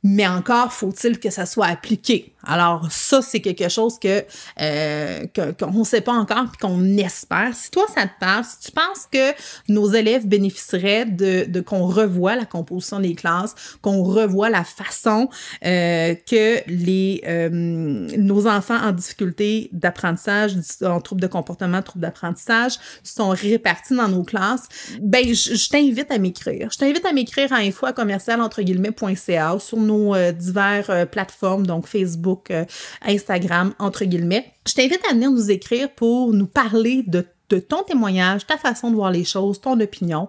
mais 0.06 0.26
encore 0.26 0.72
faut-il 0.72 1.18
que 1.18 1.30
ça 1.30 1.46
soit 1.46 1.66
appliqué. 1.66 2.32
Alors 2.46 2.86
ça, 2.90 3.22
c'est 3.22 3.40
quelque 3.40 3.68
chose 3.68 3.98
que 3.98 4.24
euh, 4.60 5.24
qu'on 5.58 5.80
ne 5.80 5.84
sait 5.84 6.00
pas 6.00 6.12
encore 6.12 6.44
puis 6.46 6.58
qu'on 6.60 6.96
espère. 6.96 7.50
Si 7.54 7.72
toi, 7.72 7.84
ça 7.92 8.04
te 8.04 8.12
parle, 8.20 8.44
si 8.44 8.60
tu 8.60 8.72
penses 8.72 9.08
que 9.10 9.32
nos 9.68 9.90
élèves 9.92 10.26
bénéficieraient 10.26 11.06
de, 11.06 11.44
de 11.48 11.60
qu'on 11.60 11.86
revoie 11.86 12.36
la 12.36 12.44
composition 12.44 13.00
des 13.00 13.14
classes, 13.14 13.54
qu'on 13.82 14.04
revoie 14.04 14.48
la 14.48 14.62
façon 14.62 15.28
euh, 15.64 16.14
que 16.14 16.60
les 16.68 17.22
euh, 17.26 17.48
nos 17.50 18.46
enfants 18.46 18.78
en 18.80 18.92
difficulté 18.92 19.68
d'apprentissage, 19.72 20.52
en 20.84 21.00
troubles 21.00 21.22
de 21.22 21.26
comportement, 21.26 21.82
troubles 21.82 22.02
d'apprentissage, 22.02 22.74
sont 23.02 23.30
répartis 23.30 23.96
dans 23.96 24.08
nos 24.08 24.22
classes, 24.22 24.68
ben 25.00 25.34
je, 25.34 25.68
t'invite 25.68 26.12
à 26.12 26.18
m'écrire. 26.18 26.68
Je 26.70 26.78
t'invite 26.78 27.04
à 27.04 27.12
m'écrire 27.12 27.52
à 27.52 27.56
info 27.56 27.86
commercial 27.94 28.40
entre 28.40 28.62
guillemets.ca 28.62 29.56
sur 29.58 29.78
nos 29.78 29.95
euh, 30.14 30.32
divers 30.32 30.90
euh, 30.90 31.06
plateformes, 31.06 31.66
donc 31.66 31.86
Facebook, 31.86 32.50
euh, 32.50 32.64
Instagram, 33.02 33.74
entre 33.78 34.04
guillemets. 34.04 34.46
Je 34.66 34.74
t'invite 34.74 35.00
à 35.10 35.14
venir 35.14 35.30
nous 35.30 35.50
écrire 35.50 35.90
pour 35.90 36.32
nous 36.32 36.46
parler 36.46 37.02
de 37.06 37.24
de 37.50 37.58
ton 37.58 37.82
témoignage, 37.82 38.46
ta 38.46 38.56
façon 38.56 38.90
de 38.90 38.96
voir 38.96 39.10
les 39.10 39.24
choses, 39.24 39.60
ton 39.60 39.78
opinion. 39.80 40.28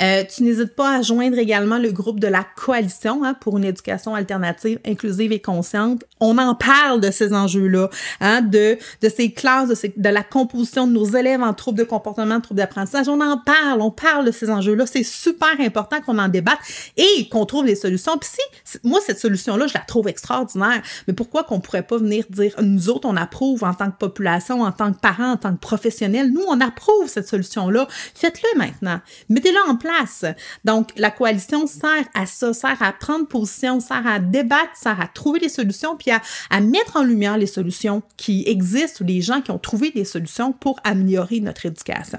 Euh, 0.00 0.24
tu 0.24 0.42
n'hésites 0.42 0.74
pas 0.74 0.98
à 0.98 1.02
joindre 1.02 1.38
également 1.38 1.78
le 1.78 1.90
groupe 1.92 2.20
de 2.20 2.26
la 2.26 2.44
coalition 2.56 3.24
hein, 3.24 3.34
pour 3.34 3.58
une 3.58 3.64
éducation 3.64 4.14
alternative, 4.14 4.78
inclusive 4.86 5.32
et 5.32 5.40
consciente. 5.40 6.04
On 6.20 6.38
en 6.38 6.54
parle 6.54 7.00
de 7.00 7.10
ces 7.10 7.34
enjeux-là, 7.34 7.90
hein, 8.20 8.40
de, 8.40 8.78
de 9.02 9.08
ces 9.08 9.32
classes, 9.32 9.68
de, 9.68 9.92
de 9.96 10.08
la 10.08 10.22
composition 10.22 10.86
de 10.86 10.92
nos 10.92 11.04
élèves 11.04 11.42
en 11.42 11.52
troubles 11.52 11.78
de 11.78 11.84
comportement, 11.84 12.40
troubles 12.40 12.60
d'apprentissage. 12.60 13.08
On 13.08 13.20
en 13.20 13.38
parle, 13.38 13.80
on 13.80 13.90
parle 13.90 14.24
de 14.24 14.30
ces 14.30 14.50
enjeux-là. 14.50 14.86
C'est 14.86 15.04
super 15.04 15.60
important 15.60 16.00
qu'on 16.00 16.18
en 16.18 16.28
débatte 16.28 16.58
et 16.96 17.28
qu'on 17.28 17.44
trouve 17.46 17.66
des 17.66 17.76
solutions. 17.76 18.16
Puis 18.18 18.30
si, 18.64 18.78
moi, 18.82 19.00
cette 19.04 19.18
solution-là, 19.18 19.66
je 19.66 19.74
la 19.74 19.80
trouve 19.80 20.08
extraordinaire, 20.08 20.82
mais 21.06 21.14
pourquoi 21.14 21.44
qu'on 21.44 21.60
pourrait 21.60 21.82
pas 21.82 21.98
venir 21.98 22.24
dire, 22.30 22.54
nous 22.62 22.88
autres, 22.88 23.08
on 23.08 23.16
approuve 23.16 23.64
en 23.64 23.74
tant 23.74 23.90
que 23.90 23.98
population, 23.98 24.62
en 24.62 24.72
tant 24.72 24.92
que 24.92 24.98
parents, 24.98 25.32
en 25.32 25.36
tant 25.36 25.52
que 25.52 25.60
professionnels, 25.60 26.32
nous, 26.32 26.44
on 26.54 26.60
approuve 26.60 27.08
cette 27.08 27.28
solution-là. 27.28 27.86
Faites-le 28.14 28.58
maintenant. 28.58 29.00
Mettez-la 29.28 29.60
en 29.68 29.76
place. 29.76 30.24
Donc, 30.64 30.90
la 30.96 31.10
coalition 31.10 31.66
sert 31.66 32.04
à 32.14 32.26
ça, 32.26 32.54
sert 32.54 32.80
à 32.82 32.92
prendre 32.92 33.26
position, 33.26 33.80
sert 33.80 34.06
à 34.06 34.18
débattre, 34.18 34.74
sert 34.74 35.00
à 35.00 35.08
trouver 35.08 35.40
des 35.40 35.48
solutions, 35.48 35.96
puis 35.96 36.10
à, 36.10 36.20
mettre 36.60 36.96
en 36.96 37.02
lumière 37.02 37.36
les 37.36 37.46
solutions 37.46 38.02
qui 38.16 38.44
existent 38.46 39.04
ou 39.04 39.08
les 39.08 39.20
gens 39.20 39.40
qui 39.40 39.50
ont 39.50 39.58
trouvé 39.58 39.90
des 39.90 40.04
solutions 40.04 40.52
pour 40.52 40.80
améliorer 40.84 41.40
notre 41.40 41.66
éducation. 41.66 42.18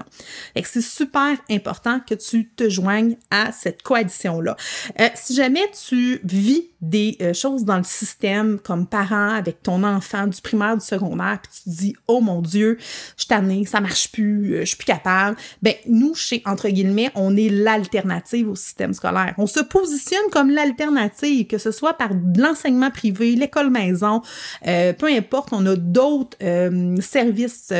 C'est 0.54 0.82
super 0.82 1.36
important 1.50 2.00
que 2.00 2.14
tu 2.14 2.48
te 2.48 2.68
joignes 2.68 3.16
à 3.30 3.52
cette 3.52 3.82
coalition-là. 3.82 4.56
Euh, 5.00 5.08
si 5.14 5.34
jamais 5.34 5.64
tu 5.88 6.20
vis 6.24 6.70
des 6.88 7.16
euh, 7.20 7.32
choses 7.32 7.64
dans 7.64 7.78
le 7.78 7.84
système 7.84 8.58
comme 8.58 8.86
parent 8.86 9.30
avec 9.30 9.62
ton 9.62 9.82
enfant 9.82 10.26
du 10.26 10.40
primaire, 10.40 10.76
du 10.76 10.84
secondaire, 10.84 11.40
puis 11.42 11.52
tu 11.52 11.70
te 11.70 11.76
dis, 11.76 11.96
oh 12.06 12.20
mon 12.20 12.40
Dieu, 12.40 12.78
je 12.80 13.22
suis 13.22 13.28
tannée, 13.28 13.64
ça 13.64 13.80
marche 13.80 14.12
plus, 14.12 14.54
euh, 14.54 14.60
je 14.60 14.66
suis 14.66 14.76
plus 14.76 14.86
capable. 14.86 15.36
Ben, 15.62 15.74
nous, 15.86 16.14
chez, 16.14 16.42
entre 16.46 16.68
guillemets, 16.68 17.10
on 17.14 17.36
est 17.36 17.48
l'alternative 17.48 18.48
au 18.48 18.54
système 18.54 18.94
scolaire. 18.94 19.34
On 19.38 19.46
se 19.46 19.60
positionne 19.60 20.30
comme 20.30 20.50
l'alternative, 20.50 21.46
que 21.46 21.58
ce 21.58 21.70
soit 21.70 21.94
par 21.94 22.10
l'enseignement 22.36 22.90
privé, 22.90 23.34
l'école 23.34 23.70
maison, 23.70 24.22
euh, 24.66 24.92
peu 24.92 25.06
importe, 25.06 25.48
on 25.52 25.64
a 25.66 25.76
d'autres 25.76 26.36
euh, 26.42 26.96
services 27.00 27.72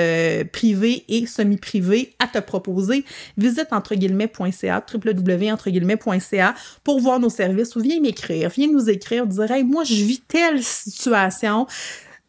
privés 0.52 1.04
et 1.08 1.26
semi-privés 1.26 2.14
à 2.18 2.26
te 2.26 2.38
proposer. 2.38 3.04
Visite 3.36 3.68
entre 3.72 3.94
guillemets.ca, 3.94 4.84
www.entre 4.92 5.66
pour 6.84 7.00
voir 7.00 7.20
nos 7.20 7.30
services 7.30 7.76
ou 7.76 7.80
viens 7.80 8.00
m'écrire, 8.00 8.50
viens 8.50 8.68
nous 8.70 8.88
dire, 8.98 9.50
hey, 9.50 9.64
moi, 9.64 9.84
je 9.84 9.94
vis 9.94 10.20
telle 10.20 10.62
situation 10.62 11.66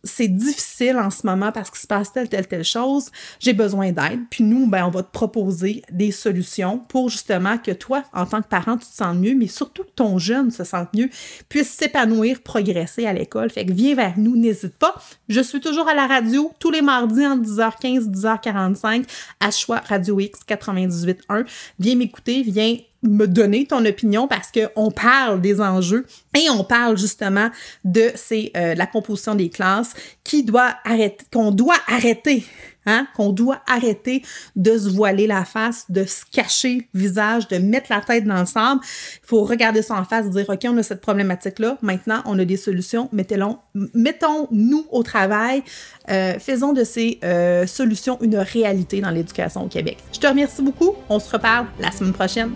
c'est 0.08 0.28
difficile 0.28 0.98
en 0.98 1.10
ce 1.10 1.26
moment 1.26 1.52
parce 1.52 1.70
qu'il 1.70 1.80
se 1.80 1.88
passe 1.88 2.12
telle, 2.12 2.30
telle, 2.30 2.48
telle 2.48 2.64
chose, 2.64 3.12
j'ai 3.40 3.54
besoin 3.54 3.92
d'aide. 3.92 4.22
Puis 4.30 4.44
nous, 4.44 4.68
ben, 4.68 4.86
on 4.86 4.90
va 4.90 5.04
te 5.04 5.12
proposer 5.12 5.84
des 5.92 6.12
solutions 6.12 6.80
pour 6.80 7.10
justement 7.10 7.58
que 7.58 7.72
toi, 7.72 8.04
en 8.14 8.26
tant 8.26 8.42
que 8.42 8.48
parent, 8.48 8.78
tu 8.78 8.88
te 8.88 8.94
sentes 8.94 9.18
mieux, 9.18 9.36
mais 9.36 9.48
surtout 9.48 9.84
que 9.84 9.92
ton 9.96 10.18
jeune 10.18 10.50
se 10.52 10.64
sente 10.64 10.90
mieux, 10.96 11.10
puisse 11.50 11.70
s'épanouir, 11.70 12.42
progresser 12.42 13.06
à 13.06 13.14
l'école. 13.14 13.50
Fait 13.50 13.66
que 13.66 13.74
viens 13.74 13.96
vers 13.96 14.18
nous, 14.18 14.36
n'hésite 14.36 14.78
pas. 14.78 14.96
Je 15.30 15.42
suis 15.42 15.60
toujours 15.60 15.88
à 15.88 15.94
la 15.94 16.08
radio 16.08 16.52
tous 16.60 16.72
les 16.72 16.82
mardis 16.82 17.26
entre 17.26 17.44
10h15, 17.44 18.10
10h45 18.10 19.04
à 19.40 19.52
choix 19.52 19.82
Radio 19.88 20.20
X 20.20 20.40
98.1. 20.48 21.46
Viens 21.80 21.96
m'écouter, 21.96 22.44
viens 22.44 22.78
me 23.04 23.26
donner 23.26 23.66
ton 23.66 23.86
opinion 23.86 24.28
parce 24.28 24.52
qu'on 24.52 24.92
parle 24.92 25.42
des 25.42 25.62
enjeux 25.62 26.06
et 26.36 26.50
on 26.50 26.64
parle 26.64 26.98
justement 26.98 27.50
de 27.84 28.12
euh, 28.32 28.76
la 28.76 28.86
composition 28.86 29.36
des 29.36 29.50
classes 29.50 29.94
qui 30.24 30.44
doit 30.44 30.76
arrêter, 30.84 31.26
qu'on 31.32 31.52
doit 31.52 31.78
arrêter 31.88 32.44
Hein? 32.90 33.06
qu'on 33.18 33.34
doit 33.34 33.60
arrêter 33.68 34.24
de 34.56 34.78
se 34.78 34.88
voiler 34.88 35.28
la 35.28 35.44
face, 35.44 35.92
de 35.92 36.06
se 36.06 36.24
cacher 36.32 36.88
le 36.94 37.00
visage, 37.02 37.50
de 37.50 37.58
mettre 37.58 37.88
la 37.90 38.00
tête 38.00 38.24
dans 38.24 38.40
le 38.40 38.46
sable. 38.46 38.80
Il 38.82 39.28
faut 39.28 39.44
regarder 39.44 39.82
ça 39.82 39.96
en 39.96 40.06
face, 40.06 40.30
dire, 40.30 40.46
OK, 40.48 40.62
on 40.64 40.78
a 40.78 40.84
cette 40.84 41.02
problématique-là, 41.02 41.78
maintenant, 41.82 42.22
on 42.24 42.40
a 42.40 42.46
des 42.46 42.56
solutions, 42.56 43.10
mettons-nous 43.12 44.86
au 44.90 45.04
travail, 45.04 45.64
euh, 46.10 46.40
faisons 46.40 46.72
de 46.72 46.86
ces 46.86 47.20
euh, 47.26 47.68
solutions 47.68 48.20
une 48.22 48.38
réalité 48.38 49.02
dans 49.02 49.12
l'éducation 49.12 49.66
au 49.66 49.68
Québec. 49.68 49.98
Je 50.14 50.20
te 50.20 50.28
remercie 50.28 50.62
beaucoup, 50.62 50.96
on 51.10 51.20
se 51.20 51.30
reparle 51.30 51.68
la 51.82 51.92
semaine 51.92 52.14
prochaine. 52.14 52.52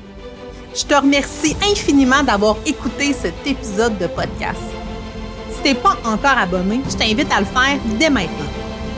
Je 0.73 0.85
te 0.85 0.93
remercie 0.93 1.55
infiniment 1.69 2.23
d'avoir 2.23 2.55
écouté 2.65 3.11
cet 3.11 3.45
épisode 3.45 3.97
de 3.97 4.07
podcast. 4.07 4.61
Si 5.53 5.61
t'es 5.63 5.75
pas 5.75 5.97
encore 6.05 6.37
abonné, 6.37 6.79
je 6.89 6.95
t'invite 6.95 7.31
à 7.31 7.41
le 7.41 7.45
faire 7.45 7.77
dès 7.99 8.09
maintenant. 8.09 8.45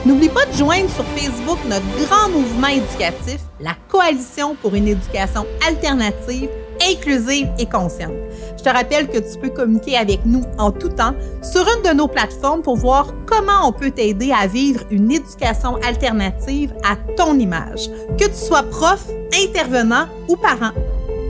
N'oublie 0.06 0.28
pas 0.28 0.46
de 0.46 0.52
joindre 0.52 0.88
sur 0.90 1.04
Facebook 1.16 1.58
notre 1.66 1.84
grand 2.06 2.28
mouvement 2.28 2.68
éducatif, 2.68 3.40
la 3.58 3.74
Coalition 3.88 4.54
pour 4.62 4.74
une 4.74 4.86
éducation 4.86 5.46
alternative, 5.66 6.48
inclusive 6.80 7.48
et 7.58 7.66
consciente. 7.66 8.12
Je 8.56 8.62
te 8.62 8.68
rappelle 8.68 9.08
que 9.08 9.18
tu 9.18 9.38
peux 9.40 9.50
communiquer 9.50 9.96
avec 9.96 10.24
nous 10.24 10.44
en 10.58 10.70
tout 10.70 10.90
temps 10.90 11.14
sur 11.42 11.62
une 11.62 11.90
de 11.90 11.96
nos 11.96 12.06
plateformes 12.06 12.62
pour 12.62 12.76
voir 12.76 13.08
comment 13.26 13.66
on 13.66 13.72
peut 13.72 13.90
t'aider 13.90 14.30
à 14.30 14.46
vivre 14.46 14.82
une 14.92 15.10
éducation 15.10 15.76
alternative 15.76 16.72
à 16.88 16.94
ton 17.16 17.36
image, 17.36 17.88
que 18.16 18.26
tu 18.26 18.46
sois 18.46 18.62
prof, 18.62 19.04
intervenant 19.32 20.06
ou 20.28 20.36
parent. 20.36 20.72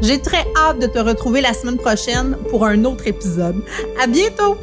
J'ai 0.02 0.20
très 0.20 0.44
hâte 0.56 0.78
de 0.80 0.86
te 0.86 0.98
retrouver 0.98 1.40
la 1.40 1.54
semaine 1.54 1.78
prochaine 1.78 2.36
pour 2.50 2.64
un 2.66 2.84
autre 2.84 3.06
épisode. 3.06 3.56
À 4.00 4.06
bientôt! 4.06 4.56